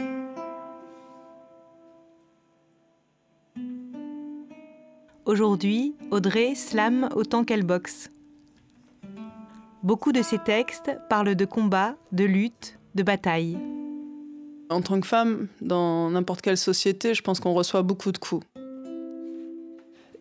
Aujourd'hui, 5.25 5.95
Audrey 6.11 6.53
slame 6.55 7.09
autant 7.15 7.43
qu'elle 7.43 7.63
boxe. 7.63 8.09
Beaucoup 9.81 10.13
de 10.13 10.21
ses 10.21 10.37
textes 10.37 10.91
parlent 11.09 11.35
de 11.35 11.45
combat, 11.45 11.95
de 12.13 12.23
lutte, 12.23 12.77
de 12.95 13.03
bataille. 13.03 13.57
En 14.69 14.81
tant 14.81 14.99
que 14.99 15.07
femme, 15.07 15.47
dans 15.61 16.09
n'importe 16.09 16.41
quelle 16.41 16.57
société, 16.57 17.13
je 17.13 17.21
pense 17.21 17.39
qu'on 17.39 17.53
reçoit 17.53 17.81
beaucoup 17.83 18.11
de 18.11 18.17
coups. 18.17 18.45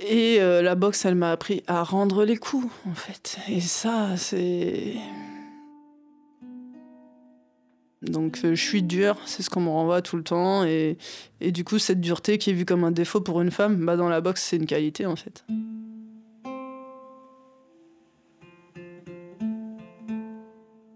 Et 0.09 0.41
euh, 0.41 0.63
la 0.63 0.75
boxe, 0.75 1.05
elle 1.05 1.15
m'a 1.15 1.31
appris 1.31 1.63
à 1.67 1.83
rendre 1.83 2.25
les 2.25 2.37
coups, 2.37 2.73
en 2.89 2.95
fait. 2.95 3.39
Et 3.49 3.61
ça, 3.61 4.17
c'est. 4.17 4.95
Donc 8.03 8.41
euh, 8.45 8.57
je 8.57 8.63
suis 8.63 8.83
dure, 8.83 9.17
c'est 9.27 9.45
ce 9.45 9.51
qu'on 9.51 9.61
me 9.61 9.69
renvoie 9.69 10.03
tout 10.03 10.17
le 10.17 10.25
temps. 10.25 10.65
Et, 10.65 10.99
et, 11.41 11.53
du 11.53 11.63
coup, 11.63 11.79
cette 11.79 12.01
dureté 12.01 12.39
qui 12.39 12.51
est 12.51 12.53
vue 12.53 12.65
comme 12.65 12.83
un 12.83 12.91
défaut 12.91 13.21
pour 13.21 13.41
une 13.41 13.53
femme, 13.53 13.85
bah, 13.85 13.97
dans 13.97 14.09
la 14.09 14.21
boxe, 14.21 14.43
c'est 14.43 14.57
une 14.57 14.67
qualité, 14.67 15.07
en 15.07 15.17
fait. 15.17 15.45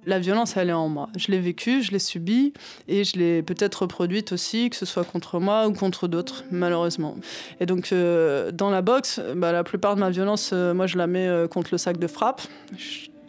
La 0.07 0.21
violence, 0.21 0.57
elle 0.57 0.71
est 0.71 0.73
en 0.73 0.89
moi. 0.89 1.09
Je 1.17 1.33
l'ai 1.33 1.41
vécue, 1.41 1.83
je 1.83 1.91
l'ai 1.91 1.99
subie 1.99 2.53
et 2.87 3.03
je 3.03 3.19
l'ai 3.19 3.43
peut-être 3.43 3.83
reproduite 3.83 4.31
aussi, 4.31 4.71
que 4.71 4.77
ce 4.77 4.87
soit 4.87 5.03
contre 5.03 5.41
moi 5.41 5.67
ou 5.67 5.73
contre 5.73 6.07
d'autres, 6.07 6.45
malheureusement. 6.53 7.17
Et 7.59 7.67
donc, 7.67 7.91
euh, 7.91 8.53
dans 8.53 8.71
la 8.71 8.83
boxe, 8.83 9.21
bah, 9.35 9.51
la 9.51 9.65
plupart 9.65 9.97
de 9.97 10.01
ma 10.01 10.11
violence, 10.11 10.51
euh, 10.53 10.75
moi, 10.75 10.87
je 10.87 10.97
la 10.97 11.09
mets 11.09 11.27
euh, 11.27 11.49
contre 11.49 11.71
le 11.73 11.79
sac 11.79 11.99
de 11.99 12.07
frappe. 12.07 12.43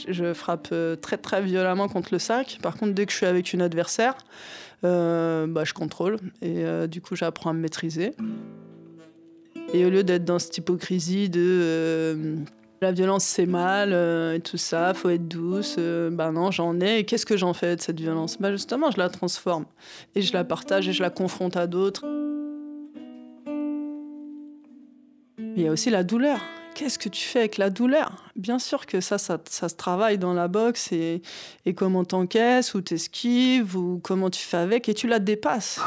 Je, 0.08 0.34
frappe 0.34 0.72
très, 1.02 1.18
très 1.18 1.42
violemment 1.42 1.88
contre 1.88 2.10
le 2.12 2.20
sac. 2.20 2.60
Par 2.62 2.78
contre, 2.78 2.94
dès 2.94 3.08
que 3.08 3.12
je 3.12 3.18
suis 3.18 3.26
avec 3.26 3.52
une 3.54 3.64
adversaire, 3.64 4.16
bah, 4.84 5.64
je 5.64 5.74
contrôle 5.74 6.18
et 6.44 6.64
du 6.88 7.02
coup, 7.02 7.16
j'apprends 7.16 7.50
à 7.50 7.54
me 7.54 7.60
maîtriser. 7.60 8.12
Et 9.74 9.84
au 9.84 9.90
lieu 9.90 10.04
d'être 10.04 10.24
dans 10.24 10.38
cette 10.38 10.56
hypocrisie 10.56 11.30
de 11.30 12.38
la 12.82 12.92
violence 12.92 13.24
c'est 13.24 13.46
mal 13.46 13.92
euh, 13.94 14.40
tout 14.40 14.58
ça, 14.58 14.94
faut 14.94 15.10
être 15.10 15.28
douce. 15.28 15.76
Euh, 15.80 16.10
ben 16.10 16.32
non, 16.32 16.52
j'en 16.52 16.80
ai. 16.80 17.04
Qu'est-ce 17.06 17.26
que 17.26 17.38
j'en 17.38 17.54
fais 17.54 17.76
de 17.76 17.82
cette 17.82 18.00
violence? 18.00 18.38
Ben 18.40 18.52
justement, 18.52 18.92
je 18.92 18.98
la 18.98 19.10
transforme 19.10 19.66
et 20.16 20.22
je 20.22 20.34
la 20.34 20.44
partage 20.44 20.88
et 20.88 20.94
je 20.94 21.02
la 21.02 21.10
confronte 21.10 21.58
à 21.58 21.68
d'autres. 21.68 22.06
Il 25.40 25.64
y 25.64 25.68
a 25.68 25.72
aussi 25.72 25.90
la 25.90 26.04
douleur. 26.04 26.40
Qu'est-ce 26.76 27.00
que 27.00 27.10
tu 27.10 27.24
fais 27.24 27.40
avec 27.40 27.58
la 27.58 27.72
douleur? 27.72 28.24
Bien 28.36 28.60
sûr 28.60 28.86
que 28.86 29.02
ça, 29.02 29.18
ça, 29.18 29.40
se 29.50 29.76
travaille 29.76 30.20
dans 30.20 30.36
la 30.36 30.48
boxe 30.48 30.92
et, 30.92 31.24
et 31.66 31.74
comment 31.74 32.06
t'encaisses 32.06 32.76
ou 32.76 32.82
t'esquives 32.82 33.76
ou 33.76 34.00
comment 34.04 34.30
tu 34.30 34.42
fais 34.42 34.58
avec 34.58 34.88
et 34.88 34.94
tu 34.94 35.08
la 35.08 35.18
dépasses. 35.18 35.80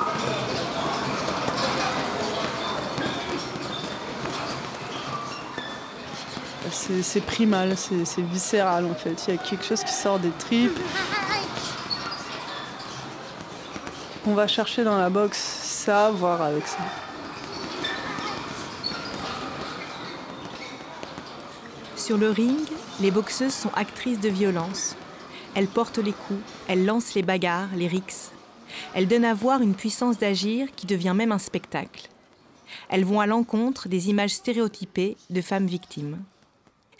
C'est 6.72 7.20
primal, 7.20 7.76
c'est 7.76 8.22
viscéral 8.22 8.86
en 8.86 8.94
fait. 8.94 9.24
Il 9.28 9.34
y 9.34 9.38
a 9.38 9.40
quelque 9.40 9.64
chose 9.64 9.82
qui 9.82 9.92
sort 9.92 10.18
des 10.18 10.30
tripes. 10.30 10.78
On 14.26 14.34
va 14.34 14.46
chercher 14.46 14.84
dans 14.84 14.98
la 14.98 15.08
boxe 15.08 15.38
ça, 15.38 16.10
voir 16.10 16.42
avec 16.42 16.66
ça. 16.66 16.78
Sur 21.96 22.18
le 22.18 22.30
ring, 22.30 22.58
les 23.00 23.10
boxeuses 23.10 23.54
sont 23.54 23.70
actrices 23.74 24.20
de 24.20 24.28
violence. 24.28 24.96
Elles 25.54 25.68
portent 25.68 25.98
les 25.98 26.12
coups, 26.12 26.40
elles 26.68 26.84
lancent 26.84 27.14
les 27.14 27.22
bagarres, 27.22 27.68
les 27.74 27.86
rixes. 27.86 28.30
Elles 28.94 29.08
donnent 29.08 29.24
à 29.24 29.34
voir 29.34 29.62
une 29.62 29.74
puissance 29.74 30.18
d'agir 30.18 30.68
qui 30.76 30.86
devient 30.86 31.14
même 31.16 31.32
un 31.32 31.38
spectacle. 31.38 32.08
Elles 32.88 33.04
vont 33.04 33.20
à 33.20 33.26
l'encontre 33.26 33.88
des 33.88 34.10
images 34.10 34.34
stéréotypées 34.34 35.16
de 35.30 35.40
femmes 35.40 35.66
victimes. 35.66 36.18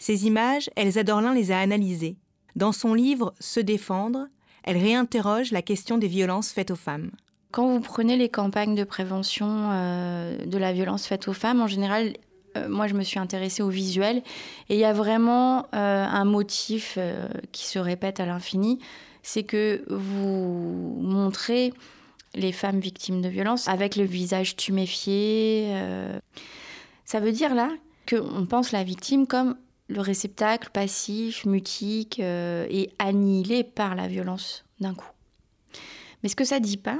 Ces 0.01 0.25
images, 0.25 0.67
Elsa 0.75 1.03
Dorlin 1.03 1.31
les 1.31 1.51
a 1.51 1.59
analysées. 1.59 2.17
Dans 2.55 2.71
son 2.71 2.95
livre 2.95 3.35
Se 3.39 3.59
défendre, 3.59 4.29
elle 4.63 4.77
réinterroge 4.77 5.51
la 5.51 5.61
question 5.61 5.99
des 5.99 6.07
violences 6.07 6.51
faites 6.51 6.71
aux 6.71 6.75
femmes. 6.75 7.11
Quand 7.51 7.67
vous 7.67 7.81
prenez 7.81 8.17
les 8.17 8.27
campagnes 8.27 8.73
de 8.73 8.83
prévention 8.83 9.47
euh, 9.47 10.43
de 10.43 10.57
la 10.57 10.73
violence 10.73 11.05
faite 11.05 11.27
aux 11.27 11.33
femmes, 11.33 11.61
en 11.61 11.67
général, 11.67 12.13
euh, 12.57 12.67
moi 12.67 12.87
je 12.87 12.95
me 12.95 13.03
suis 13.03 13.19
intéressée 13.19 13.61
au 13.61 13.69
visuel 13.69 14.23
et 14.69 14.73
il 14.73 14.79
y 14.79 14.85
a 14.85 14.91
vraiment 14.91 15.67
euh, 15.75 16.03
un 16.03 16.25
motif 16.25 16.97
qui 17.51 17.67
se 17.67 17.77
répète 17.77 18.19
à 18.19 18.25
l'infini, 18.25 18.79
c'est 19.21 19.43
que 19.43 19.83
vous 19.87 20.97
montrez 20.99 21.73
les 22.33 22.51
femmes 22.51 22.79
victimes 22.79 23.21
de 23.21 23.29
violences 23.29 23.67
avec 23.67 23.95
le 23.95 24.05
visage 24.05 24.55
tuméfié. 24.55 25.71
Ça 27.05 27.19
veut 27.19 27.33
dire 27.33 27.53
là 27.53 27.69
qu'on 28.09 28.47
pense 28.47 28.71
la 28.71 28.83
victime 28.83 29.27
comme 29.27 29.57
le 29.91 30.01
réceptacle 30.01 30.69
passif, 30.71 31.45
mutique 31.45 32.19
euh, 32.19 32.65
et 32.69 32.89
annihilé 32.99 33.63
par 33.63 33.95
la 33.95 34.07
violence 34.07 34.63
d'un 34.79 34.93
coup. 34.93 35.09
Mais 36.23 36.29
ce 36.29 36.35
que 36.35 36.45
ça 36.45 36.59
dit 36.59 36.77
pas, 36.77 36.97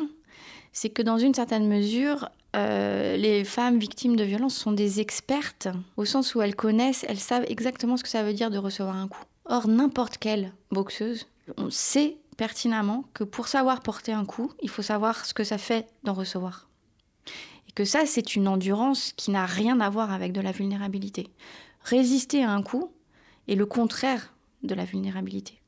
c'est 0.74 0.90
que 0.90 1.02
dans 1.02 1.18
une 1.18 1.34
certaine 1.34 1.68
mesure, 1.68 2.30
euh, 2.56 3.16
les 3.18 3.44
femmes 3.44 3.80
victimes 3.80 4.16
de 4.16 4.24
violence 4.24 4.56
sont 4.56 4.74
des 4.74 5.00
expertes, 5.00 5.70
au 5.96 6.06
sens 6.06 6.36
où 6.36 6.42
elles 6.42 6.56
connaissent, 6.56 7.06
elles 7.08 7.20
savent 7.20 7.46
exactement 7.48 7.98
ce 7.98 8.04
que 8.04 8.10
ça 8.10 8.24
veut 8.24 8.34
dire 8.34 8.50
de 8.50 8.58
recevoir 8.58 8.96
un 8.96 9.08
coup. 9.08 9.24
Or, 9.46 9.68
n'importe 9.68 10.18
quelle 10.18 10.52
boxeuse, 10.72 11.28
on 11.58 11.70
sait 11.70 12.18
pertinemment 12.38 13.06
que 13.14 13.24
pour 13.24 13.48
savoir 13.48 13.82
porter 13.82 14.12
un 14.12 14.26
coup, 14.26 14.52
il 14.62 14.70
faut 14.70 14.82
savoir 14.82 15.26
ce 15.26 15.34
que 15.34 15.44
ça 15.44 15.58
fait 15.58 15.88
d'en 16.04 16.14
recevoir. 16.14 16.68
Et 17.70 17.72
que 17.72 17.86
ça, 17.86 18.06
c'est 18.06 18.36
une 18.36 18.48
endurance 18.48 19.14
qui 19.16 19.32
n'a 19.32 19.46
rien 19.46 19.80
à 19.80 19.90
voir 19.90 20.12
avec 20.12 20.34
de 20.34 20.42
la 20.42 20.52
vulnérabilité 20.52 21.30
résister 21.84 22.44
à 22.44 22.52
un 22.52 22.62
coup 22.62 22.92
est 23.48 23.56
le 23.56 23.66
contraire 23.66 24.34
de 24.64 24.76
la 24.76 24.86
vulnérabilité. 24.86 25.62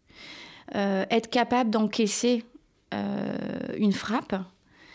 Euh, 0.75 1.05
être 1.09 1.29
capable 1.29 1.69
d'encaisser 1.69 2.45
euh, 2.93 3.35
une 3.77 3.93
frappe, 3.93 4.35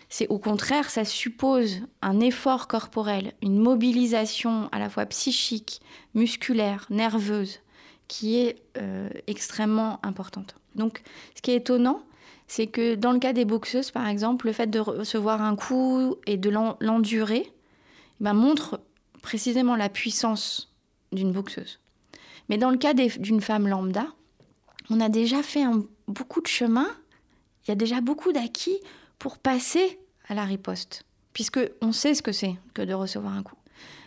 c'est 0.09 0.29
au 0.29 0.39
contraire, 0.39 0.89
ça 0.89 1.05
suppose 1.05 1.81
un 2.01 2.21
effort 2.21 2.67
corporel, 2.67 3.35
une 3.43 3.59
mobilisation 3.59 4.69
à 4.73 4.79
la 4.79 4.89
fois 4.89 5.05
psychique, 5.07 5.83
musculaire, 6.15 6.87
nerveuse, 6.89 7.61
qui 8.09 8.39
est 8.39 8.57
euh, 8.79 9.11
extrêmement 9.27 10.01
importante. 10.03 10.55
Donc, 10.75 11.03
ce 11.35 11.43
qui 11.43 11.51
est 11.51 11.57
étonnant, 11.57 12.03
c'est 12.47 12.67
que 12.67 12.95
dans 12.95 13.13
le 13.13 13.19
cas 13.19 13.35
des 13.35 13.45
boxeuses, 13.45 13.91
par 13.91 14.09
exemple, 14.09 14.47
le 14.47 14.53
fait 14.53 14.69
de 14.69 14.81
recevoir 14.81 15.43
un 15.43 15.55
coup 15.55 16.17
et 16.27 16.39
de 16.39 16.49
l'endurer 16.49 17.53
ben, 18.21 18.33
montre 18.33 18.81
précisément 19.21 19.77
la 19.77 19.91
puissance 19.91 20.68
d'une 21.13 21.33
boxeuse. 21.33 21.81
Mais 22.49 22.59
dans 22.59 22.71
le 22.71 22.79
cas 22.79 22.95
d'une 22.95 23.41
femme 23.41 23.69
lambda, 23.69 24.07
on 24.91 25.01
a 25.01 25.09
déjà 25.09 25.43
fait 25.43 25.65
beaucoup 26.07 26.41
de 26.41 26.47
chemin, 26.47 26.89
il 27.65 27.71
y 27.71 27.73
a 27.73 27.77
déjà 27.77 28.01
beaucoup 28.01 28.33
d'acquis 28.33 28.79
pour 29.19 29.39
passer 29.39 29.99
à 30.29 30.35
la 30.35 30.45
riposte, 30.45 31.05
puisque 31.33 31.61
on 31.83 31.93
sait 31.93 32.15
ce 32.15 32.23
que 32.23 32.33
c'est 32.33 32.57
que 32.75 32.83
de 32.83 32.95
recevoir 32.95 33.35
un 33.35 33.43
coup. 33.43 33.57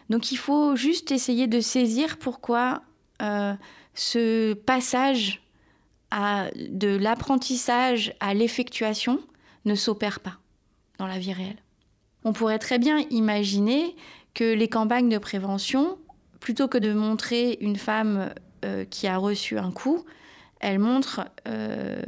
Donc 0.09 0.31
il 0.31 0.37
faut 0.37 0.75
juste 0.75 1.11
essayer 1.11 1.47
de 1.47 1.59
saisir 1.59 2.17
pourquoi 2.17 2.81
euh, 3.21 3.53
ce 3.93 4.53
passage 4.53 5.41
de 6.11 6.97
l'apprentissage 6.97 8.13
à 8.19 8.33
l'effectuation 8.33 9.21
ne 9.63 9.75
s'opère 9.75 10.19
pas 10.19 10.37
dans 10.97 11.07
la 11.07 11.17
vie 11.17 11.31
réelle. 11.31 11.61
On 12.25 12.33
pourrait 12.33 12.59
très 12.59 12.79
bien 12.79 12.99
imaginer 13.09 13.95
que 14.33 14.53
les 14.53 14.67
campagnes 14.67 15.09
de 15.09 15.17
prévention 15.17 15.97
plutôt 16.41 16.67
que 16.67 16.77
de 16.77 16.91
montrer 16.91 17.57
une 17.61 17.77
femme 17.77 18.33
euh, 18.65 18.83
qui 18.83 19.07
a 19.07 19.17
reçu 19.17 19.57
un 19.57 19.71
coup, 19.71 20.03
elle 20.59 20.79
montre 20.79 21.21
euh, 21.47 22.01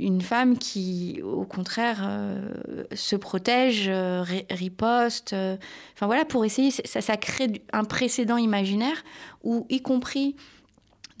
une 0.00 0.20
femme 0.20 0.58
qui, 0.58 1.20
au 1.22 1.44
contraire, 1.44 2.00
euh, 2.02 2.50
se 2.92 3.14
protège, 3.14 3.88
riposte. 4.50 5.34
Enfin 5.94 6.06
voilà, 6.06 6.24
pour 6.24 6.44
essayer, 6.44 6.70
ça, 6.70 7.00
ça, 7.00 7.16
crée 7.16 7.62
un 7.72 7.84
précédent 7.84 8.36
imaginaire 8.36 9.04
où, 9.44 9.66
y 9.70 9.80
compris 9.80 10.34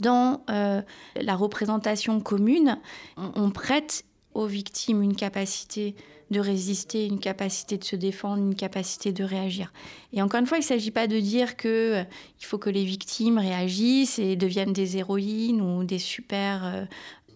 dans 0.00 0.44
la 0.48 1.34
représentation 1.34 2.20
commune, 2.20 2.78
on 3.16 3.50
prête 3.50 4.04
aux 4.38 4.46
victimes 4.46 5.02
une 5.02 5.16
capacité 5.16 5.96
de 6.30 6.38
résister, 6.38 7.06
une 7.06 7.18
capacité 7.18 7.76
de 7.76 7.82
se 7.82 7.96
défendre, 7.96 8.40
une 8.40 8.54
capacité 8.54 9.12
de 9.12 9.24
réagir. 9.24 9.72
Et 10.12 10.22
encore 10.22 10.38
une 10.38 10.46
fois, 10.46 10.58
il 10.58 10.60
ne 10.60 10.66
s'agit 10.66 10.92
pas 10.92 11.08
de 11.08 11.18
dire 11.18 11.56
qu'il 11.56 11.70
euh, 11.70 12.04
faut 12.40 12.58
que 12.58 12.70
les 12.70 12.84
victimes 12.84 13.38
réagissent 13.38 14.20
et 14.20 14.36
deviennent 14.36 14.72
des 14.72 14.96
héroïnes 14.96 15.60
ou 15.60 15.82
des 15.82 15.98
super 15.98 16.64
euh, 16.64 16.84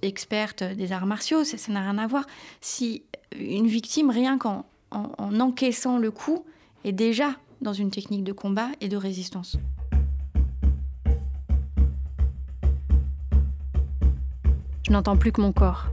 expertes 0.03 0.63
des 0.63 0.93
arts 0.93 1.07
martiaux, 1.07 1.43
ça 1.43 1.57
n'a 1.73 1.81
rien 1.81 1.99
à 1.99 2.07
voir. 2.07 2.25
Si 2.61 3.03
une 3.37 3.67
victime, 3.67 4.11
rien 4.11 4.39
qu'en 4.39 4.65
en 4.93 5.41
encaissant 5.41 5.99
le 5.99 6.11
coup, 6.11 6.45
est 6.85 6.93
déjà 6.93 7.35
dans 7.63 7.73
une 7.73 7.91
technique 7.91 8.25
de 8.25 8.33
combat 8.33 8.69
et 8.81 8.89
de 8.89 8.97
résistance. 8.97 9.57
Je 14.87 14.93
n'entends 14.93 15.17
plus 15.17 15.33
que 15.33 15.41
mon 15.41 15.53
corps, 15.53 15.87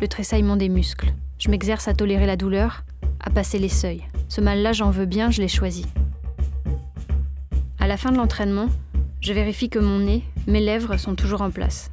le 0.00 0.08
tressaillement 0.08 0.56
des 0.56 0.68
muscles. 0.68 1.12
Je 1.38 1.50
m'exerce 1.50 1.88
à 1.88 1.94
tolérer 1.94 2.26
la 2.26 2.36
douleur, 2.36 2.84
à 3.20 3.30
passer 3.30 3.58
les 3.58 3.68
seuils. 3.68 4.04
Ce 4.28 4.40
mal-là, 4.40 4.72
j'en 4.72 4.90
veux 4.90 5.06
bien, 5.06 5.30
je 5.30 5.40
l'ai 5.40 5.48
choisi. 5.48 5.86
À 7.78 7.86
la 7.86 7.96
fin 7.96 8.12
de 8.12 8.16
l'entraînement, 8.16 8.68
je 9.20 9.32
vérifie 9.32 9.68
que 9.68 9.78
mon 9.78 9.98
nez, 10.00 10.24
mes 10.46 10.60
lèvres 10.60 10.96
sont 10.96 11.14
toujours 11.14 11.42
en 11.42 11.50
place. 11.50 11.90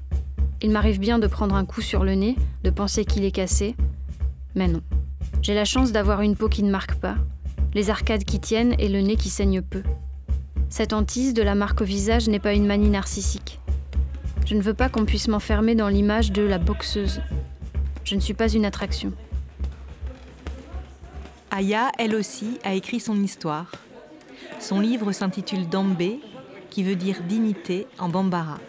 Il 0.62 0.72
m'arrive 0.72 1.00
bien 1.00 1.20
de 1.20 1.28
prendre 1.28 1.56
un 1.56 1.66
coup 1.66 1.82
sur 1.82 2.04
le 2.04 2.14
nez, 2.14 2.36
de 2.64 2.70
penser 2.70 3.06
qu'il 3.06 3.26
est 3.26 3.32
cassé, 3.32 3.76
mais 4.56 4.68
non. 4.68 4.82
J'ai 5.42 5.54
la 5.54 5.66
chance 5.66 5.92
d'avoir 5.92 6.22
une 6.22 6.36
peau 6.36 6.50
qui 6.50 6.64
ne 6.64 6.72
marque 6.72 6.96
pas, 6.96 7.16
les 7.74 7.90
arcades 7.90 8.26
qui 8.26 8.40
tiennent 8.40 8.76
et 8.78 8.90
le 8.90 9.02
nez 9.02 9.16
qui 9.16 9.30
saigne 9.30 9.62
peu. 9.62 9.82
Cette 10.70 10.94
hantise 10.94 11.34
de 11.34 11.42
la 11.42 11.56
marque 11.56 11.82
au 11.82 11.86
visage 11.86 12.28
n'est 12.30 12.40
pas 12.40 12.54
une 12.54 12.68
manie 12.68 12.90
narcissique. 12.90 13.60
Je 14.46 14.56
ne 14.56 14.62
veux 14.62 14.74
pas 14.74 14.90
qu'on 14.90 15.06
puisse 15.06 15.28
m'enfermer 15.28 15.76
dans 15.76 15.88
l'image 15.88 16.32
de 16.32 16.42
la 16.42 16.58
boxeuse. 16.58 17.22
Je 18.04 18.16
ne 18.16 18.20
suis 18.20 18.34
pas 18.34 18.50
une 18.50 18.66
attraction. 18.66 19.14
Aya, 21.52 21.92
elle 21.98 22.16
aussi, 22.16 22.60
a 22.64 22.74
écrit 22.74 23.00
son 23.00 23.22
histoire. 23.22 23.72
Son 24.60 24.80
livre 24.80 25.12
s'intitule 25.12 25.68
Dambé, 25.68 26.20
qui 26.70 26.84
veut 26.84 26.96
dire 26.96 27.22
dignité 27.28 27.88
en 28.00 28.10
bambara. 28.10 28.60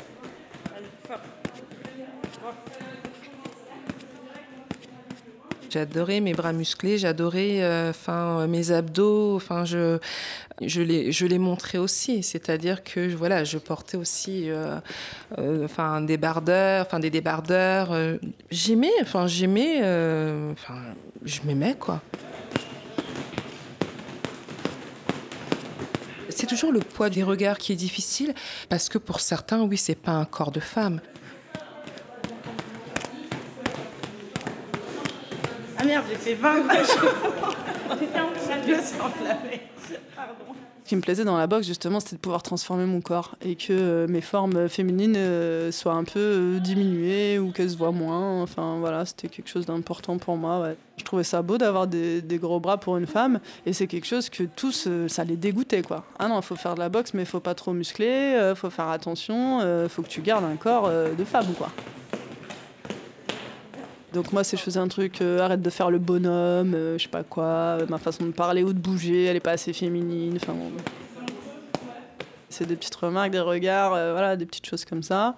J'adorais 5.73 6.21
mes 6.21 6.35
bras 6.35 6.53
musclés, 6.53 6.99
j'adorais 6.99 7.63
euh, 7.63 7.89
enfin 7.89 8.47
mes 8.47 8.73
abdos, 8.73 9.35
enfin 9.37 9.65
je 9.65 9.99
je 10.61 10.83
les 10.83 11.13
je 11.13 11.25
les 11.25 11.39
montrais 11.39 11.79
aussi, 11.79 12.23
c'est-à-dire 12.23 12.85
que 12.85 13.15
voilà, 13.15 13.45
je 13.45 13.57
portais 13.57 13.97
aussi 13.97 14.51
euh, 14.51 14.79
euh, 15.39 15.65
enfin 15.65 16.03
des 16.03 16.19
bardeurs, 16.19 16.85
enfin 16.85 17.01
des 17.01 17.09
débardeurs, 17.09 17.97
j'aimais, 18.51 18.93
enfin 19.01 19.27
j'aimais 19.27 19.79
enfin 20.53 20.79
je 21.25 21.41
m'aimais 21.47 21.75
quoi. 21.81 22.03
C'est 26.29 26.47
toujours 26.47 26.73
le 26.73 26.81
poids 26.81 27.09
des 27.09 27.23
regards 27.23 27.57
qui 27.57 27.73
est 27.73 27.77
difficile 27.77 28.35
parce 28.69 28.91
que 28.91 28.99
pour 28.99 29.21
certains, 29.21 29.63
oui, 29.63 29.79
c'est 29.79 29.95
pas 29.95 30.13
un 30.13 30.27
corps 30.27 30.51
de 30.51 30.61
femme. 30.61 31.01
Ah 35.83 35.85
merde, 35.85 36.05
j'ai 36.09 36.15
fait 36.17 36.35
20 36.35 36.63
Pardon. 40.15 40.35
Ce 40.85 40.89
qui 40.89 40.95
me 40.95 41.01
plaisait 41.01 41.25
dans 41.25 41.37
la 41.37 41.49
boxe, 41.49 41.67
justement, 41.67 41.99
c'était 41.99 42.15
de 42.17 42.21
pouvoir 42.21 42.45
transformer 42.45 42.85
mon 42.85 43.01
corps 43.01 43.35
et 43.41 43.57
que 43.57 43.73
euh, 43.73 44.07
mes 44.07 44.21
formes 44.21 44.69
féminines 44.69 45.17
euh, 45.17 45.73
soient 45.73 45.95
un 45.95 46.05
peu 46.05 46.21
euh, 46.21 46.59
diminuées 46.61 47.41
ou 47.41 47.51
qu'elles 47.51 47.71
se 47.71 47.77
voient 47.77 47.91
moins. 47.91 48.43
Enfin, 48.43 48.77
voilà, 48.79 49.05
c'était 49.07 49.27
quelque 49.27 49.49
chose 49.49 49.67
d'important 49.67 50.19
pour 50.19 50.37
moi. 50.37 50.69
Je 50.99 51.05
trouvais 51.05 51.25
ça 51.25 51.43
beau 51.43 51.59
d'avoir 51.59 51.89
des, 51.89 52.23
des, 52.23 52.39
gros 52.39 52.61
bras 52.61 52.79
pour 52.79 52.97
une 52.97 53.09
femme 53.09 53.41
et 53.67 53.73
c'est 53.73 53.89
quelque 53.89 54.07
chose 54.07 54.29
que 54.29 54.45
tous, 54.45 54.89
ça 55.09 55.25
les 55.25 55.37
dégoûtait, 55.37 55.83
quoi. 55.83 56.05
Ah 56.21 56.29
non, 56.29 56.39
il 56.39 56.45
faut 56.45 56.55
faire 56.55 56.75
de 56.75 56.81
la 56.81 56.91
boxe, 56.91 57.13
mais 57.13 57.23
il 57.23 57.29
faut 57.29 57.41
pas 57.41 57.55
trop 57.55 57.73
muscler, 57.73 58.37
il 58.51 58.55
faut 58.55 58.71
faire 58.71 58.89
attention, 58.89 59.61
il 59.83 59.89
faut 59.89 60.03
que 60.03 60.09
tu 60.09 60.21
gardes 60.21 60.45
un 60.45 60.57
corps 60.57 60.89
de 60.89 61.25
femme, 61.25 61.53
quoi. 61.59 61.71
Donc 64.13 64.33
moi, 64.33 64.45
si 64.45 64.57
je 64.57 64.63
faisais 64.63 64.79
un 64.79 64.89
truc, 64.89 65.23
euh, 65.23 65.41
arrête 65.41 65.63
de 65.63 65.71
faire 65.71 65.91
le 65.91 65.99
bonhomme, 65.99 66.75
euh, 66.75 66.99
je 66.99 67.05
sais 67.05 67.09
pas 67.09 67.23
quoi, 67.23 67.45
euh, 67.45 67.87
ma 67.89 67.99
façon 67.99 68.27
de 68.27 68.33
parler 68.33 68.63
ou 68.63 68.73
de 68.73 68.79
bouger, 68.79 69.25
elle 69.25 69.37
est 69.37 69.41
pas 69.41 69.53
assez 69.53 69.73
féminine. 69.73 70.37
Enfin. 70.37 70.55
C'est 72.51 72.67
des 72.67 72.77
petites 72.77 72.95
remarques, 72.97 73.31
des 73.31 73.41
regards, 73.41 73.91
voilà, 73.91 74.37
des 74.37 74.45
petites 74.45 74.67
choses 74.67 74.85
comme 74.85 75.03
ça. 75.03 75.35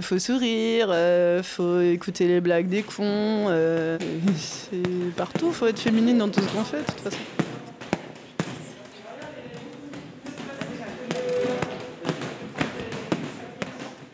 Faut 0.00 0.18
sourire, 0.18 0.94
faut 1.42 1.80
écouter 1.80 2.28
les 2.28 2.42
blagues 2.42 2.68
des 2.68 2.82
cons. 2.82 3.48
c'est 4.36 5.14
partout, 5.16 5.50
faut 5.50 5.66
être 5.66 5.78
féminine 5.78 6.18
dans 6.18 6.28
tout 6.28 6.42
ce 6.42 6.48
qu'on 6.48 6.64
fait, 6.64 6.80
de 6.80 6.84
toute 6.84 7.00
façon. 7.00 7.41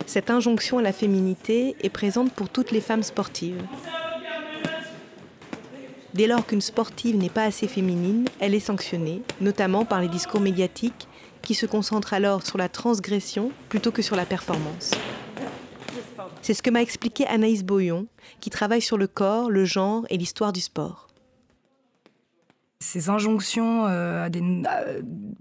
Cette 0.08 0.30
injonction 0.30 0.78
à 0.78 0.82
la 0.82 0.94
féminité 0.94 1.76
est 1.82 1.90
présente 1.90 2.32
pour 2.32 2.48
toutes 2.48 2.70
les 2.70 2.80
femmes 2.80 3.02
sportives. 3.02 3.62
Dès 6.14 6.26
lors 6.26 6.46
qu'une 6.46 6.62
sportive 6.62 7.14
n'est 7.14 7.28
pas 7.28 7.44
assez 7.44 7.68
féminine, 7.68 8.26
elle 8.40 8.54
est 8.54 8.58
sanctionnée, 8.58 9.20
notamment 9.42 9.84
par 9.84 10.00
les 10.00 10.08
discours 10.08 10.40
médiatiques 10.40 11.06
qui 11.42 11.52
se 11.52 11.66
concentrent 11.66 12.14
alors 12.14 12.46
sur 12.46 12.56
la 12.56 12.70
transgression 12.70 13.52
plutôt 13.68 13.92
que 13.92 14.00
sur 14.00 14.16
la 14.16 14.24
performance. 14.24 14.92
C'est 16.40 16.54
ce 16.54 16.62
que 16.62 16.70
m'a 16.70 16.80
expliqué 16.80 17.26
Anaïs 17.26 17.62
Boyon, 17.62 18.06
qui 18.40 18.48
travaille 18.48 18.80
sur 18.80 18.96
le 18.96 19.08
corps, 19.08 19.50
le 19.50 19.66
genre 19.66 20.06
et 20.08 20.16
l'histoire 20.16 20.54
du 20.54 20.62
sport 20.62 21.07
ces 22.80 23.10
injonctions 23.10 23.86
euh, 23.88 24.28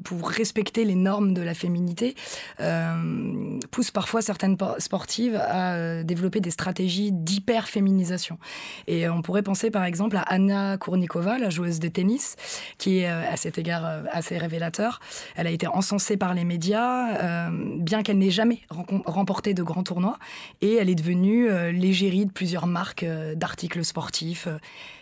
pour 0.03 0.27
respecter 0.29 0.85
les 0.85 0.95
normes 0.95 1.35
de 1.35 1.43
la 1.43 1.53
féminité 1.53 2.15
euh, 2.59 3.59
poussent 3.69 3.91
parfois 3.91 4.23
certaines 4.23 4.57
sportives 4.79 5.35
à 5.35 5.75
euh, 5.75 6.03
développer 6.03 6.39
des 6.39 6.49
stratégies 6.49 7.11
d'hyper-féminisation. 7.11 8.39
Et 8.87 9.07
on 9.07 9.21
pourrait 9.21 9.43
penser 9.43 9.69
par 9.69 9.83
exemple 9.83 10.17
à 10.17 10.21
Anna 10.21 10.77
Kournikova, 10.77 11.37
la 11.37 11.51
joueuse 11.51 11.79
de 11.79 11.87
tennis, 11.89 12.37
qui 12.79 12.99
est 12.99 13.07
à 13.07 13.37
cet 13.37 13.59
égard 13.59 13.85
assez 14.11 14.37
révélateur. 14.37 14.99
Elle 15.35 15.47
a 15.47 15.51
été 15.51 15.67
encensée 15.67 16.17
par 16.17 16.33
les 16.33 16.43
médias, 16.43 17.49
bien 17.51 18.01
qu'elle 18.01 18.17
n'ait 18.17 18.31
jamais 18.31 18.61
remporté 18.69 19.53
de 19.53 19.63
grands 19.63 19.83
tournois, 19.83 20.17
et 20.61 20.75
elle 20.75 20.89
est 20.89 20.95
devenue 20.95 21.49
l'égérie 21.71 22.25
de 22.25 22.31
plusieurs 22.31 22.67
marques 22.67 23.05
d'articles 23.35 23.83
sportifs, 23.83 24.47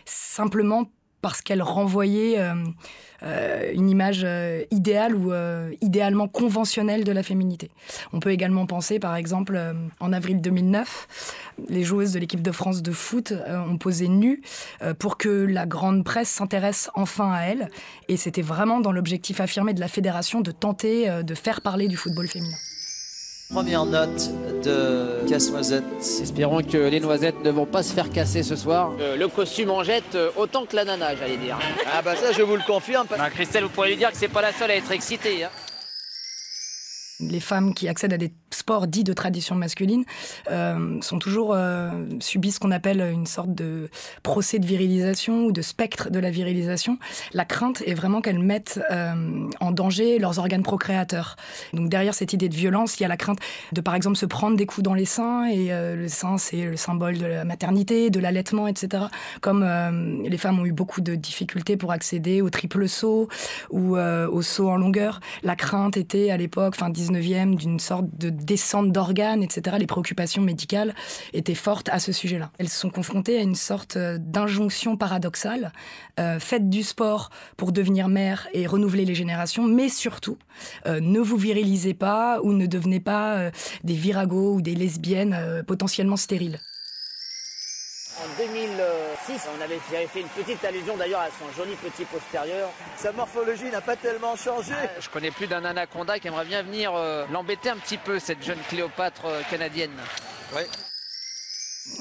simplement 0.04 0.86
parce 1.26 1.42
qu'elle 1.42 1.62
renvoyait 1.62 2.38
euh, 2.38 2.54
euh, 3.24 3.72
une 3.74 3.90
image 3.90 4.22
euh, 4.22 4.62
idéale 4.70 5.16
ou 5.16 5.32
idéalement 5.80 6.28
conventionnelle 6.28 7.02
de 7.02 7.10
la 7.10 7.24
féminité. 7.24 7.68
On 8.12 8.20
peut 8.20 8.30
également 8.30 8.64
penser, 8.66 9.00
par 9.00 9.16
exemple, 9.16 9.60
en 9.98 10.12
avril 10.12 10.40
2009, 10.40 11.08
les 11.68 11.82
joueuses 11.82 12.12
de 12.12 12.20
l'équipe 12.20 12.42
de 12.42 12.52
France 12.52 12.80
de 12.80 12.92
foot 12.92 13.32
ont 13.48 13.76
posé 13.76 14.06
nues 14.06 14.40
pour 15.00 15.16
que 15.16 15.28
la 15.28 15.66
grande 15.66 16.04
presse 16.04 16.28
s'intéresse 16.28 16.90
enfin 16.94 17.32
à 17.32 17.40
elles. 17.40 17.70
Et 18.08 18.16
c'était 18.16 18.42
vraiment 18.42 18.78
dans 18.80 18.92
l'objectif 18.92 19.40
affirmé 19.40 19.74
de 19.74 19.80
la 19.80 19.88
fédération 19.88 20.40
de 20.40 20.52
tenter 20.52 21.22
de 21.24 21.34
faire 21.34 21.60
parler 21.60 21.88
du 21.88 21.96
football 21.96 22.28
féminin. 22.28 22.56
Première 23.52 23.86
note 23.86 24.30
de 24.64 25.28
casse-noisette. 25.28 25.84
Espérons 26.00 26.62
que 26.62 26.76
les 26.76 26.98
noisettes 26.98 27.42
ne 27.44 27.50
vont 27.50 27.64
pas 27.64 27.82
se 27.82 27.92
faire 27.92 28.10
casser 28.10 28.42
ce 28.42 28.56
soir. 28.56 28.92
Euh, 29.00 29.16
le 29.16 29.28
costume 29.28 29.70
en 29.70 29.84
jette 29.84 30.16
euh, 30.16 30.30
autant 30.36 30.66
que 30.66 30.74
la 30.74 30.84
nana, 30.84 31.14
j'allais 31.14 31.36
dire. 31.36 31.58
Ah 31.94 32.02
bah 32.02 32.16
ça, 32.16 32.32
je 32.32 32.42
vous 32.42 32.56
le 32.56 32.62
confirme. 32.66 33.06
Bah, 33.08 33.30
Christelle, 33.30 33.64
vous 33.64 33.70
pourriez 33.70 33.92
lui 33.92 33.98
dire 33.98 34.10
que 34.10 34.16
c'est 34.16 34.28
pas 34.28 34.42
la 34.42 34.52
seule 34.52 34.72
à 34.72 34.76
être 34.76 34.90
excitée. 34.90 35.44
Hein 35.44 35.50
les 37.20 37.40
femmes 37.40 37.74
qui 37.74 37.88
accèdent 37.88 38.12
à 38.12 38.18
des 38.18 38.32
sports 38.50 38.86
dits 38.86 39.04
de 39.04 39.12
tradition 39.12 39.54
masculine 39.54 40.04
euh, 40.50 41.00
sont 41.00 41.18
toujours 41.18 41.52
euh, 41.54 41.90
subissent 42.20 42.56
ce 42.56 42.60
qu'on 42.60 42.70
appelle 42.70 43.00
une 43.00 43.26
sorte 43.26 43.54
de 43.54 43.88
procès 44.22 44.58
de 44.58 44.66
virilisation 44.66 45.46
ou 45.46 45.52
de 45.52 45.62
spectre 45.62 46.10
de 46.10 46.18
la 46.18 46.30
virilisation. 46.30 46.98
La 47.32 47.44
crainte 47.44 47.82
est 47.86 47.94
vraiment 47.94 48.20
qu'elles 48.20 48.38
mettent 48.38 48.80
euh, 48.90 49.48
en 49.60 49.72
danger 49.72 50.18
leurs 50.18 50.38
organes 50.38 50.62
procréateurs. 50.62 51.36
Donc 51.72 51.88
derrière 51.88 52.14
cette 52.14 52.32
idée 52.32 52.48
de 52.48 52.54
violence, 52.54 52.98
il 52.98 53.02
y 53.02 53.06
a 53.06 53.08
la 53.08 53.16
crainte 53.16 53.38
de 53.72 53.80
par 53.80 53.94
exemple 53.94 54.16
se 54.16 54.26
prendre 54.26 54.56
des 54.56 54.66
coups 54.66 54.84
dans 54.84 54.94
les 54.94 55.04
seins 55.04 55.46
et 55.46 55.72
euh, 55.72 55.96
le 55.96 56.08
sein 56.08 56.38
c'est 56.38 56.64
le 56.64 56.76
symbole 56.76 57.18
de 57.18 57.26
la 57.26 57.44
maternité, 57.44 58.10
de 58.10 58.20
l'allaitement, 58.20 58.66
etc. 58.66 59.04
Comme 59.40 59.64
les 60.24 60.38
femmes 60.38 60.58
ont 60.58 60.66
eu 60.66 60.72
beaucoup 60.72 61.00
de 61.00 61.14
difficultés 61.14 61.76
pour 61.76 61.92
accéder 61.92 62.42
au 62.42 62.50
triple 62.50 62.88
saut 62.88 63.28
ou 63.70 63.96
au 63.96 64.42
saut 64.42 64.70
en 64.70 64.76
longueur, 64.76 65.20
la 65.42 65.56
crainte 65.56 65.96
était 65.96 66.30
à 66.30 66.36
l'époque, 66.36 66.74
fin 66.76 66.90
19e, 67.10 67.54
d'une 67.56 67.78
sorte 67.78 68.06
de 68.18 68.30
descente 68.30 68.92
d'organes, 68.92 69.42
etc. 69.42 69.76
Les 69.78 69.86
préoccupations 69.86 70.42
médicales 70.42 70.94
étaient 71.32 71.54
fortes 71.54 71.88
à 71.90 71.98
ce 71.98 72.12
sujet-là. 72.12 72.50
Elles 72.58 72.68
se 72.68 72.78
sont 72.78 72.90
confrontées 72.90 73.38
à 73.38 73.42
une 73.42 73.54
sorte 73.54 73.96
euh, 73.96 74.18
d'injonction 74.18 74.96
paradoxale. 74.96 75.72
Euh, 76.18 76.38
faites 76.38 76.68
du 76.68 76.82
sport 76.82 77.30
pour 77.56 77.72
devenir 77.72 78.08
mère 78.08 78.48
et 78.52 78.66
renouveler 78.66 79.04
les 79.04 79.14
générations, 79.14 79.64
mais 79.64 79.88
surtout, 79.88 80.38
euh, 80.86 81.00
ne 81.00 81.20
vous 81.20 81.36
virilisez 81.36 81.94
pas 81.94 82.40
ou 82.42 82.52
ne 82.52 82.66
devenez 82.66 83.00
pas 83.00 83.50
des 83.84 83.94
viragos 83.94 84.54
ou 84.54 84.62
des 84.62 84.74
lesbiennes 84.74 85.62
potentiellement 85.66 86.16
stériles. 86.16 86.58
En 88.18 88.28
2006, 88.38 89.46
on 89.56 89.60
avait 89.60 89.78
fait 89.78 90.20
une 90.20 90.28
petite 90.28 90.64
allusion 90.64 90.96
d'ailleurs 90.96 91.20
à 91.20 91.28
son 91.28 91.52
joli 91.54 91.76
petit 91.76 92.04
postérieur. 92.06 92.70
Sa 92.96 93.12
morphologie 93.12 93.70
n'a 93.70 93.82
pas 93.82 93.96
tellement 93.96 94.34
changé. 94.36 94.72
Ah, 94.74 94.88
je 94.98 95.08
connais 95.10 95.30
plus 95.30 95.46
d'un 95.46 95.64
anaconda 95.64 96.18
qui 96.18 96.28
aimerait 96.28 96.46
bien 96.46 96.62
venir 96.62 96.94
euh, 96.94 97.26
l'embêter 97.30 97.68
un 97.68 97.76
petit 97.76 97.98
peu, 97.98 98.18
cette 98.18 98.42
jeune 98.42 98.60
Cléopâtre 98.70 99.26
euh, 99.26 99.42
canadienne. 99.50 99.92
Ouais 100.54 100.66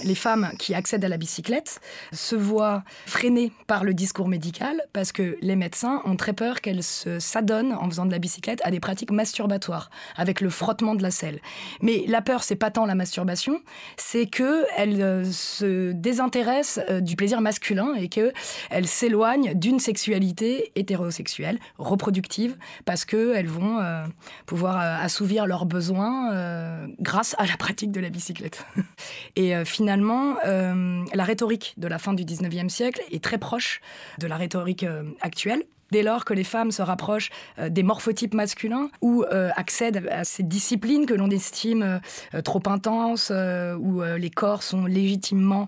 les 0.03 0.15
femmes 0.15 0.51
qui 0.59 0.73
accèdent 0.73 1.05
à 1.05 1.09
la 1.09 1.17
bicyclette 1.17 1.79
se 2.11 2.35
voient 2.35 2.83
freinées 3.05 3.51
par 3.67 3.83
le 3.83 3.93
discours 3.93 4.27
médical 4.27 4.81
parce 4.93 5.11
que 5.11 5.37
les 5.41 5.55
médecins 5.55 6.01
ont 6.05 6.15
très 6.15 6.33
peur 6.33 6.61
qu'elles 6.61 6.83
s'adonnent 6.83 7.73
en 7.73 7.89
faisant 7.89 8.05
de 8.05 8.11
la 8.11 8.19
bicyclette 8.19 8.61
à 8.63 8.71
des 8.71 8.79
pratiques 8.79 9.11
masturbatoires 9.11 9.89
avec 10.15 10.41
le 10.41 10.49
frottement 10.49 10.95
de 10.95 11.03
la 11.03 11.11
selle. 11.11 11.39
Mais 11.81 12.05
la 12.07 12.21
peur, 12.21 12.43
c'est 12.43 12.55
pas 12.55 12.71
tant 12.71 12.85
la 12.85 12.95
masturbation, 12.95 13.61
c'est 13.97 14.25
que 14.25 14.65
elles 14.77 15.01
euh, 15.01 15.23
se 15.23 15.91
désintéressent 15.91 16.83
euh, 16.89 16.99
du 16.99 17.15
plaisir 17.15 17.41
masculin 17.41 17.93
et 17.95 18.09
que 18.09 18.31
elles 18.69 18.87
s'éloignent 18.87 19.53
d'une 19.53 19.79
sexualité 19.79 20.71
hétérosexuelle 20.75 21.59
reproductive 21.77 22.57
parce 22.85 23.05
que 23.05 23.33
elles 23.35 23.47
vont 23.47 23.79
euh, 23.79 24.05
pouvoir 24.45 24.77
assouvir 24.77 25.47
leurs 25.47 25.65
besoins 25.65 26.85
grâce 26.99 27.35
à 27.37 27.45
la 27.45 27.57
pratique 27.57 27.91
de 27.91 27.99
la 27.99 28.09
bicyclette. 28.09 28.65
et 29.35 29.53
finalement, 29.75 30.37
euh, 30.45 31.03
la 31.13 31.23
rhétorique 31.25 31.73
de 31.77 31.87
la 31.87 31.99
fin 31.99 32.13
du 32.13 32.23
19e 32.23 32.69
siècle 32.69 33.01
est 33.11 33.21
très 33.21 33.37
proche 33.37 33.81
de 34.19 34.27
la 34.27 34.37
rhétorique 34.37 34.83
euh, 34.83 35.03
actuelle. 35.19 35.63
Dès 35.91 36.03
lors 36.03 36.25
que 36.25 36.33
les 36.33 36.43
femmes 36.43 36.71
se 36.71 36.81
rapprochent 36.81 37.29
euh, 37.59 37.69
des 37.69 37.83
morphotypes 37.83 38.33
masculins 38.33 38.89
ou 39.01 39.23
euh, 39.23 39.49
accèdent 39.55 40.07
à 40.09 40.23
ces 40.23 40.43
disciplines 40.43 41.05
que 41.05 41.13
l'on 41.13 41.29
estime 41.29 42.01
euh, 42.33 42.41
trop 42.41 42.61
intenses, 42.65 43.31
où 43.79 44.01
les 44.01 44.29
corps 44.29 44.63
sont 44.63 44.85
légitimement 44.85 45.67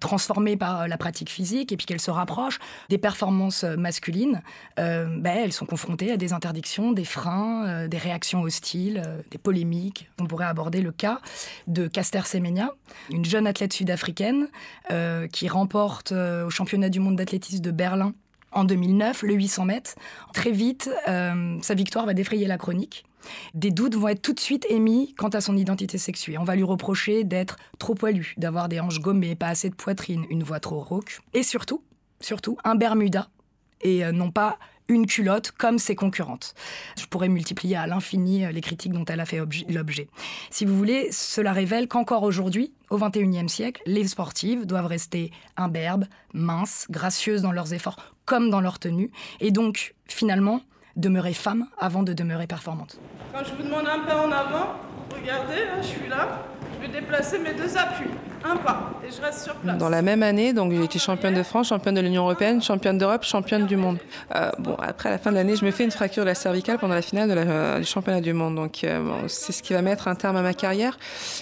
transformés 0.00 0.56
par 0.56 0.88
la 0.88 0.96
pratique 0.96 1.30
physique, 1.30 1.72
et 1.72 1.76
puis 1.76 1.86
qu'elles 1.86 2.00
se 2.00 2.10
rapprochent 2.10 2.58
des 2.88 2.98
performances 2.98 3.64
masculines, 3.64 4.42
ben, 4.76 5.26
elles 5.26 5.52
sont 5.52 5.66
confrontées 5.66 6.12
à 6.12 6.16
des 6.16 6.32
interdictions, 6.32 6.92
des 6.92 7.04
freins, 7.04 7.86
des 7.88 7.98
réactions 7.98 8.42
hostiles, 8.42 9.02
des 9.30 9.38
polémiques. 9.38 10.10
On 10.18 10.26
pourrait 10.26 10.46
aborder 10.46 10.80
le 10.80 10.92
cas 10.92 11.20
de 11.66 11.88
Caster 11.88 12.22
Semenya, 12.24 12.70
une 13.10 13.24
jeune 13.24 13.46
athlète 13.46 13.72
sud-africaine 13.72 14.48
qui 15.32 15.48
remporte 15.48 16.12
au 16.12 16.50
championnat 16.50 16.88
du 16.88 17.00
monde 17.00 17.16
d'athlétisme 17.16 17.62
de 17.62 17.70
Berlin 17.70 18.14
en 18.52 18.64
2009, 18.64 19.22
le 19.22 19.34
800 19.34 19.64
mètres. 19.64 19.94
Très 20.32 20.50
vite, 20.50 20.90
euh, 21.08 21.58
sa 21.62 21.74
victoire 21.74 22.06
va 22.06 22.14
défrayer 22.14 22.46
la 22.46 22.58
chronique. 22.58 23.04
Des 23.54 23.70
doutes 23.70 23.94
vont 23.94 24.08
être 24.08 24.22
tout 24.22 24.32
de 24.32 24.40
suite 24.40 24.66
émis 24.70 25.14
quant 25.16 25.28
à 25.28 25.40
son 25.40 25.56
identité 25.56 25.98
sexuelle. 25.98 26.38
On 26.38 26.44
va 26.44 26.56
lui 26.56 26.62
reprocher 26.62 27.24
d'être 27.24 27.56
trop 27.78 27.94
poilu, 27.94 28.34
d'avoir 28.36 28.68
des 28.68 28.80
hanches 28.80 29.00
gommées, 29.00 29.34
pas 29.34 29.48
assez 29.48 29.68
de 29.68 29.74
poitrine, 29.74 30.24
une 30.30 30.42
voix 30.42 30.60
trop 30.60 30.80
rauque. 30.80 31.20
Et 31.34 31.42
surtout, 31.42 31.82
surtout, 32.20 32.56
un 32.64 32.74
Bermuda. 32.74 33.28
Et 33.82 34.04
euh, 34.04 34.12
non 34.12 34.30
pas 34.30 34.58
une 34.88 35.06
culotte 35.06 35.52
comme 35.52 35.78
ses 35.78 35.94
concurrentes. 35.94 36.54
Je 36.98 37.06
pourrais 37.06 37.28
multiplier 37.28 37.76
à 37.76 37.86
l'infini 37.86 38.44
euh, 38.44 38.50
les 38.50 38.60
critiques 38.60 38.92
dont 38.92 39.04
elle 39.04 39.20
a 39.20 39.26
fait 39.26 39.40
l'objet. 39.68 40.08
Si 40.50 40.64
vous 40.64 40.76
voulez, 40.76 41.12
cela 41.12 41.52
révèle 41.52 41.88
qu'encore 41.88 42.22
aujourd'hui, 42.22 42.72
au 42.90 42.98
XXIe 42.98 43.48
siècle, 43.48 43.82
les 43.86 44.06
sportives 44.08 44.66
doivent 44.66 44.86
rester 44.86 45.30
imberbes, 45.56 46.06
minces, 46.32 46.86
gracieuses 46.90 47.42
dans 47.42 47.52
leurs 47.52 47.74
efforts 47.74 47.96
comme 48.24 48.50
dans 48.50 48.60
leur 48.60 48.78
tenue, 48.78 49.10
et 49.40 49.50
donc 49.50 49.94
finalement 50.06 50.60
demeurer 50.96 51.32
femme 51.32 51.66
avant 51.78 52.02
de 52.02 52.12
demeurer 52.12 52.46
performante. 52.46 53.00
Quand 53.32 53.42
je 53.42 53.54
vous 53.54 53.62
demande 53.62 53.86
un 53.86 54.00
pas 54.00 54.26
en 54.26 54.30
avant, 54.30 54.74
regardez, 55.14 55.64
je 55.80 55.86
suis 55.86 56.08
là, 56.08 56.44
je 56.78 56.86
vais 56.86 57.00
déplacer 57.00 57.38
mes 57.38 57.54
deux 57.54 57.76
appuis 57.76 58.10
un 58.44 58.56
pas 58.56 58.92
et 59.04 59.10
je 59.10 59.20
reste 59.20 59.44
sur 59.44 59.54
place. 59.56 59.78
Dans 59.78 59.88
la 59.88 60.02
même 60.02 60.22
année, 60.22 60.52
donc 60.52 60.72
j'ai 60.72 60.84
été 60.84 60.98
championne 60.98 61.34
de 61.34 61.42
France, 61.42 61.68
championne 61.68 61.94
de 61.94 62.00
l'Union 62.00 62.22
européenne, 62.22 62.62
championne 62.62 62.98
d'Europe, 62.98 63.24
championne 63.24 63.66
du 63.66 63.76
monde. 63.76 63.98
Euh, 64.34 64.50
bon, 64.58 64.76
après 64.76 65.08
à 65.08 65.12
la 65.12 65.18
fin 65.18 65.30
de 65.30 65.36
l'année, 65.36 65.56
je 65.56 65.64
me 65.64 65.70
fais 65.70 65.84
une 65.84 65.90
fracture 65.90 66.22
de 66.22 66.28
la 66.28 66.34
cervicale 66.34 66.78
pendant 66.78 66.94
la 66.94 67.02
finale 67.02 67.28
de 67.28 67.34
la, 67.34 67.42
euh, 67.42 67.78
du 67.78 67.84
championnat 67.84 68.20
du 68.20 68.32
monde. 68.32 68.54
Donc 68.54 68.84
euh, 68.84 69.26
c'est 69.28 69.52
ce 69.52 69.62
qui 69.62 69.72
va 69.72 69.82
mettre 69.82 70.08
un 70.08 70.14
terme 70.14 70.36
à 70.36 70.42
ma 70.42 70.54
carrière. 70.54 70.98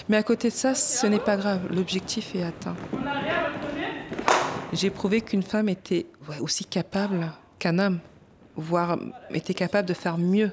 Mais 0.09 0.17
à 0.17 0.23
côté 0.23 0.49
de 0.49 0.53
ça, 0.53 0.73
ce 0.73 1.05
n'est 1.07 1.19
pas 1.19 1.37
grave. 1.37 1.59
L'objectif 1.71 2.35
est 2.35 2.43
atteint. 2.43 2.75
J'ai 4.73 4.89
prouvé 4.89 5.21
qu'une 5.21 5.43
femme 5.43 5.69
était 5.69 6.07
aussi 6.41 6.65
capable 6.65 7.31
qu'un 7.59 7.79
homme, 7.79 7.99
voire 8.55 8.97
était 9.33 9.53
capable 9.53 9.87
de 9.87 9.93
faire 9.93 10.17
mieux 10.17 10.51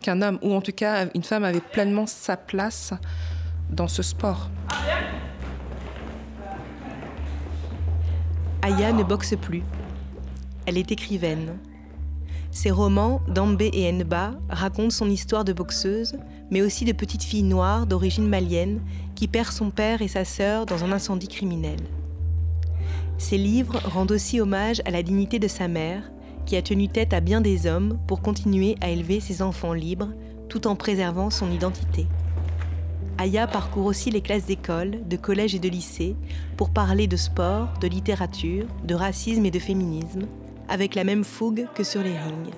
qu'un 0.00 0.22
homme, 0.22 0.38
ou 0.42 0.54
en 0.54 0.60
tout 0.60 0.72
cas 0.72 1.06
une 1.14 1.24
femme 1.24 1.44
avait 1.44 1.60
pleinement 1.60 2.06
sa 2.06 2.36
place 2.36 2.94
dans 3.70 3.88
ce 3.88 4.02
sport. 4.02 4.50
Aya 8.62 8.92
ne 8.92 9.02
boxe 9.02 9.34
plus. 9.40 9.62
Elle 10.66 10.78
est 10.78 10.92
écrivaine. 10.92 11.56
Ses 12.50 12.70
romans, 12.70 13.20
Dambé 13.28 13.70
et 13.72 13.90
Enba, 13.90 14.32
racontent 14.48 14.90
son 14.90 15.08
histoire 15.08 15.44
de 15.44 15.52
boxeuse, 15.52 16.16
mais 16.50 16.62
aussi 16.62 16.84
de 16.84 16.92
petite 16.92 17.22
fille 17.22 17.42
noire 17.42 17.86
d'origine 17.86 18.26
malienne 18.26 18.80
qui 19.14 19.28
perd 19.28 19.52
son 19.52 19.70
père 19.70 20.02
et 20.02 20.08
sa 20.08 20.24
sœur 20.24 20.66
dans 20.66 20.84
un 20.84 20.92
incendie 20.92 21.28
criminel. 21.28 21.78
Ses 23.18 23.36
livres 23.36 23.80
rendent 23.84 24.12
aussi 24.12 24.40
hommage 24.40 24.80
à 24.84 24.90
la 24.90 25.02
dignité 25.02 25.38
de 25.38 25.48
sa 25.48 25.68
mère, 25.68 26.02
qui 26.46 26.56
a 26.56 26.62
tenu 26.62 26.88
tête 26.88 27.12
à 27.12 27.20
bien 27.20 27.40
des 27.40 27.66
hommes 27.66 27.98
pour 28.06 28.22
continuer 28.22 28.76
à 28.80 28.88
élever 28.88 29.20
ses 29.20 29.42
enfants 29.42 29.74
libres 29.74 30.08
tout 30.48 30.66
en 30.66 30.76
préservant 30.76 31.28
son 31.28 31.50
identité. 31.50 32.06
Aya 33.20 33.48
parcourt 33.48 33.86
aussi 33.86 34.12
les 34.12 34.20
classes 34.20 34.46
d'école, 34.46 35.08
de 35.08 35.16
collège 35.16 35.52
et 35.52 35.58
de 35.58 35.68
lycée 35.68 36.14
pour 36.56 36.70
parler 36.70 37.08
de 37.08 37.16
sport, 37.16 37.68
de 37.80 37.88
littérature, 37.88 38.64
de 38.84 38.94
racisme 38.94 39.44
et 39.44 39.50
de 39.50 39.58
féminisme, 39.58 40.28
avec 40.68 40.94
la 40.94 41.02
même 41.02 41.24
fougue 41.24 41.66
que 41.74 41.82
sur 41.82 42.00
les 42.00 42.16
rings. 42.16 42.52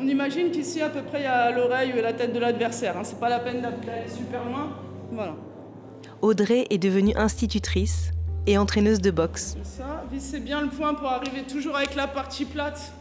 On 0.00 0.08
imagine 0.08 0.50
qu'ici, 0.50 0.82
à 0.82 0.88
peu 0.88 1.02
près, 1.02 1.20
il 1.20 1.22
y 1.22 1.26
a 1.26 1.52
l'oreille 1.52 1.92
ou 1.96 2.02
la 2.02 2.12
tête 2.12 2.32
de 2.32 2.40
l'adversaire. 2.40 2.96
Hein. 2.96 3.04
C'est 3.04 3.20
pas 3.20 3.28
la 3.28 3.38
peine 3.38 3.62
d'aller 3.62 4.08
super 4.08 4.44
loin. 4.44 4.76
Voilà. 5.12 5.36
Audrey 6.20 6.66
est 6.70 6.78
devenue 6.78 7.14
institutrice 7.16 8.10
et 8.48 8.58
entraîneuse 8.58 9.00
de 9.00 9.12
boxe. 9.12 9.56
Ça, 9.62 10.04
bien 10.40 10.62
le 10.62 10.68
point 10.68 10.94
pour 10.94 11.06
arriver 11.06 11.44
toujours 11.44 11.76
avec 11.76 11.94
la 11.94 12.08
partie 12.08 12.44
plate. 12.44 12.92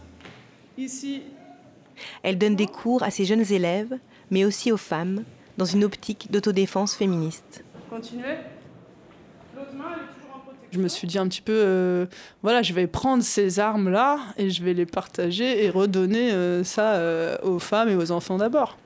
Ici. 0.77 1.23
Elle 2.21 2.37
donne 2.37 2.55
des 2.55 2.67
cours 2.67 3.01
à 3.01 3.09
ses 3.09 3.25
jeunes 3.25 3.51
élèves, 3.51 3.97
mais 4.29 4.45
aussi 4.45 4.71
aux 4.71 4.77
femmes, 4.77 5.23
dans 5.57 5.65
une 5.65 5.83
optique 5.83 6.31
d'autodéfense 6.31 6.95
féministe. 6.95 7.63
Continuez. 7.89 8.37
Je 10.71 10.79
me 10.79 10.89
suis 10.89 11.07
dit 11.07 11.17
un 11.17 11.27
petit 11.27 11.41
peu, 11.41 11.53
euh, 11.55 12.05
voilà, 12.43 12.61
je 12.61 12.73
vais 12.73 12.85
prendre 12.85 13.23
ces 13.23 13.59
armes-là 13.59 14.19
et 14.37 14.49
je 14.49 14.61
vais 14.61 14.73
les 14.73 14.85
partager 14.85 15.63
et 15.63 15.69
redonner 15.69 16.33
euh, 16.33 16.65
ça 16.65 16.95
euh, 16.95 17.37
aux 17.43 17.59
femmes 17.59 17.87
et 17.87 17.95
aux 17.95 18.11
enfants 18.11 18.37
d'abord. 18.37 18.77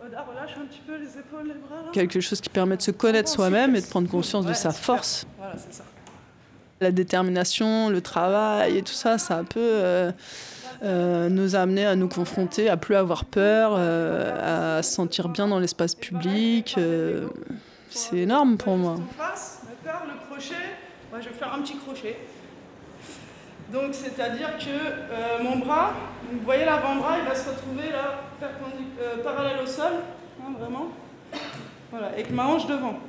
relâche 0.00 0.56
un 0.56 0.66
petit 0.66 0.82
peu 0.86 0.96
les 0.96 1.18
épaules, 1.18 1.48
les 1.48 1.54
bras. 1.54 1.82
Là. 1.84 1.90
Quelque 1.92 2.20
chose 2.20 2.40
qui 2.40 2.48
permet 2.48 2.76
de 2.76 2.82
se 2.82 2.92
connaître 2.92 3.28
soi-même 3.28 3.74
et 3.74 3.80
de 3.80 3.86
prendre 3.86 4.08
conscience 4.08 4.46
de 4.46 4.52
sa 4.52 4.70
force. 4.70 5.26
Voilà, 5.36 5.54
c'est 5.56 5.74
ça. 5.74 5.84
La 6.80 6.90
détermination, 6.90 7.88
le 7.88 8.00
travail 8.00 8.78
et 8.78 8.82
tout 8.82 8.92
ça, 8.92 9.18
c'est 9.18 9.32
un 9.32 9.44
peu 9.44 10.12
euh, 10.82 11.28
nous 11.28 11.56
a 11.56 11.60
amené 11.60 11.86
à 11.86 11.96
nous 11.96 12.08
confronter, 12.08 12.68
à 12.68 12.76
plus 12.76 12.96
avoir 12.96 13.24
peur, 13.24 13.74
euh, 13.76 14.78
à 14.78 14.82
se 14.82 14.92
sentir 14.92 15.28
bien 15.28 15.48
dans 15.48 15.58
l'espace 15.58 15.94
public. 15.94 16.74
Euh, 16.78 17.28
c'est 17.88 18.18
énorme 18.18 18.56
pour 18.56 18.76
moi. 18.76 18.96
Le 18.96 20.26
crochet, 20.28 20.54
je 21.18 21.28
vais 21.28 21.34
faire 21.34 21.54
un 21.54 21.62
petit 21.62 21.76
crochet. 21.78 22.18
Donc 23.72 23.94
c'est-à-dire 23.94 24.58
que 24.58 25.42
mon 25.42 25.58
bras, 25.58 25.92
vous 26.30 26.38
voyez 26.44 26.64
l'avant-bras, 26.64 27.18
il 27.18 27.28
va 27.28 27.34
se 27.34 27.48
retrouver 27.48 27.90
là, 27.90 28.20
parallèle 29.24 29.58
au 29.62 29.66
sol, 29.66 29.92
hein, 30.40 30.52
vraiment. 30.58 30.88
Voilà, 31.90 32.08
avec 32.08 32.30
ma 32.30 32.46
hanche 32.46 32.66
devant. 32.66 33.00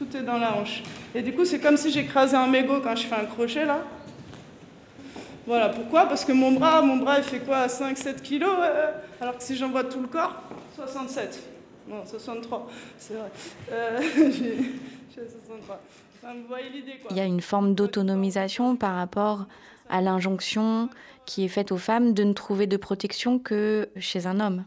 Tout 0.00 0.16
est 0.16 0.22
dans 0.22 0.38
la 0.38 0.56
hanche. 0.56 0.82
Et 1.14 1.20
du 1.20 1.34
coup, 1.34 1.44
c'est 1.44 1.60
comme 1.60 1.76
si 1.76 1.92
j'écrasais 1.92 2.34
un 2.34 2.46
mégot 2.46 2.80
quand 2.80 2.96
je 2.96 3.06
fais 3.06 3.16
un 3.16 3.26
crochet 3.26 3.66
là. 3.66 3.84
Voilà, 5.46 5.68
pourquoi? 5.68 6.06
Parce 6.06 6.24
que 6.24 6.32
mon 6.32 6.52
bras, 6.52 6.80
mon 6.80 6.96
bras, 6.96 7.18
il 7.18 7.22
fait 7.22 7.40
quoi? 7.40 7.66
5-7 7.66 8.22
kilos 8.22 8.56
Alors 9.20 9.36
que 9.36 9.42
si 9.42 9.56
j'envoie 9.56 9.84
tout 9.84 10.00
le 10.00 10.06
corps, 10.06 10.42
67. 10.74 11.42
Non, 11.86 12.06
63, 12.06 12.66
c'est 12.96 13.12
vrai. 13.12 13.30
Euh, 13.72 14.00
j'ai 14.30 15.28
63. 15.28 15.82
vous 16.22 16.48
voyez 16.48 16.70
l'idée. 16.70 16.94
Il 17.10 17.16
y 17.18 17.20
a 17.20 17.26
une 17.26 17.42
forme 17.42 17.74
d'autonomisation 17.74 18.76
par 18.76 18.94
rapport 18.94 19.48
à 19.90 20.00
l'injonction 20.00 20.88
qui 21.26 21.44
est 21.44 21.48
faite 21.48 21.72
aux 21.72 21.76
femmes 21.76 22.14
de 22.14 22.24
ne 22.24 22.32
trouver 22.32 22.66
de 22.66 22.78
protection 22.78 23.38
que 23.38 23.90
chez 23.98 24.26
un 24.26 24.40
homme. 24.40 24.64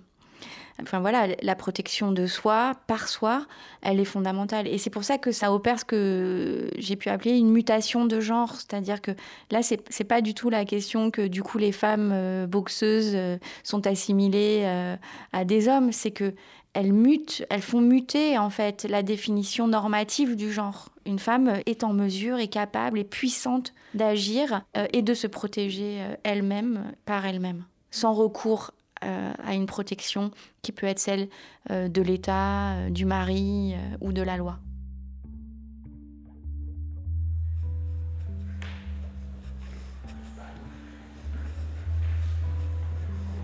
Enfin 0.81 0.99
voilà, 0.99 1.27
la 1.41 1.55
protection 1.55 2.11
de 2.11 2.25
soi, 2.25 2.73
par 2.87 3.07
soi, 3.07 3.45
elle 3.81 3.99
est 3.99 4.05
fondamentale. 4.05 4.67
Et 4.67 4.77
c'est 4.77 4.89
pour 4.89 5.03
ça 5.03 5.17
que 5.17 5.31
ça 5.31 5.53
opère 5.53 5.79
ce 5.79 5.85
que 5.85 6.69
j'ai 6.77 6.95
pu 6.95 7.09
appeler 7.09 7.37
une 7.37 7.51
mutation 7.51 8.05
de 8.05 8.19
genre. 8.19 8.55
C'est-à-dire 8.55 9.01
que 9.01 9.11
là, 9.51 9.61
c'est, 9.61 9.99
n'est 9.99 10.05
pas 10.05 10.21
du 10.21 10.33
tout 10.33 10.49
la 10.49 10.65
question 10.65 11.11
que 11.11 11.27
du 11.27 11.43
coup 11.43 11.57
les 11.59 11.71
femmes 11.71 12.11
euh, 12.11 12.47
boxeuses 12.47 13.13
euh, 13.13 13.37
sont 13.63 13.85
assimilées 13.85 14.61
euh, 14.63 14.95
à 15.31 15.45
des 15.45 15.67
hommes. 15.67 15.91
C'est 15.91 16.11
que 16.11 16.33
elles 16.73 16.91
mutent, 16.91 17.45
elles 17.51 17.61
font 17.61 17.81
muter 17.81 18.39
en 18.39 18.49
fait 18.49 18.87
la 18.89 19.03
définition 19.03 19.67
normative 19.67 20.35
du 20.35 20.51
genre. 20.51 20.89
Une 21.05 21.19
femme 21.19 21.59
est 21.67 21.83
en 21.83 21.93
mesure, 21.93 22.39
est 22.39 22.47
capable, 22.47 22.97
est 22.97 23.03
puissante 23.03 23.73
d'agir 23.93 24.63
et 24.91 25.03
de 25.03 25.13
se 25.13 25.27
protéger 25.27 26.03
elle-même 26.23 26.91
par 27.05 27.27
elle-même, 27.27 27.65
sans 27.91 28.13
recours 28.13 28.71
à 29.03 29.53
une 29.53 29.65
protection 29.65 30.31
qui 30.61 30.71
peut 30.71 30.87
être 30.87 30.99
celle 30.99 31.27
euh, 31.69 31.87
de 31.87 32.01
l'État, 32.01 32.73
euh, 32.73 32.89
du 32.89 33.05
mari 33.05 33.75
ou 34.01 34.11
de 34.13 34.21
la 34.21 34.37
loi. 34.37 34.59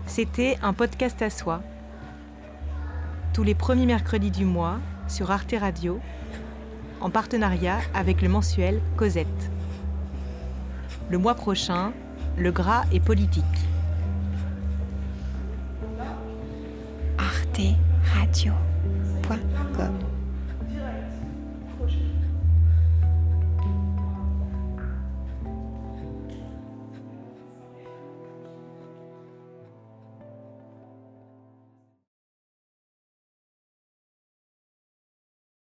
C'était 0.06 0.58
un 0.60 0.72
podcast 0.72 1.22
à 1.22 1.30
soi, 1.30 1.62
tous 3.32 3.44
les 3.44 3.54
premiers 3.54 3.86
mercredis 3.86 4.32
du 4.32 4.44
mois 4.44 4.80
sur 5.06 5.30
Arte 5.30 5.54
Radio, 5.58 6.00
en 7.00 7.10
partenariat 7.10 7.78
avec 7.94 8.20
le 8.20 8.28
mensuel 8.28 8.80
Cosette. 8.96 9.50
Le 11.08 11.18
mois 11.18 11.34
prochain, 11.34 11.92
le 12.36 12.50
gras 12.50 12.84
est 12.92 13.00
politique. 13.00 13.44
radio.com 18.14 18.60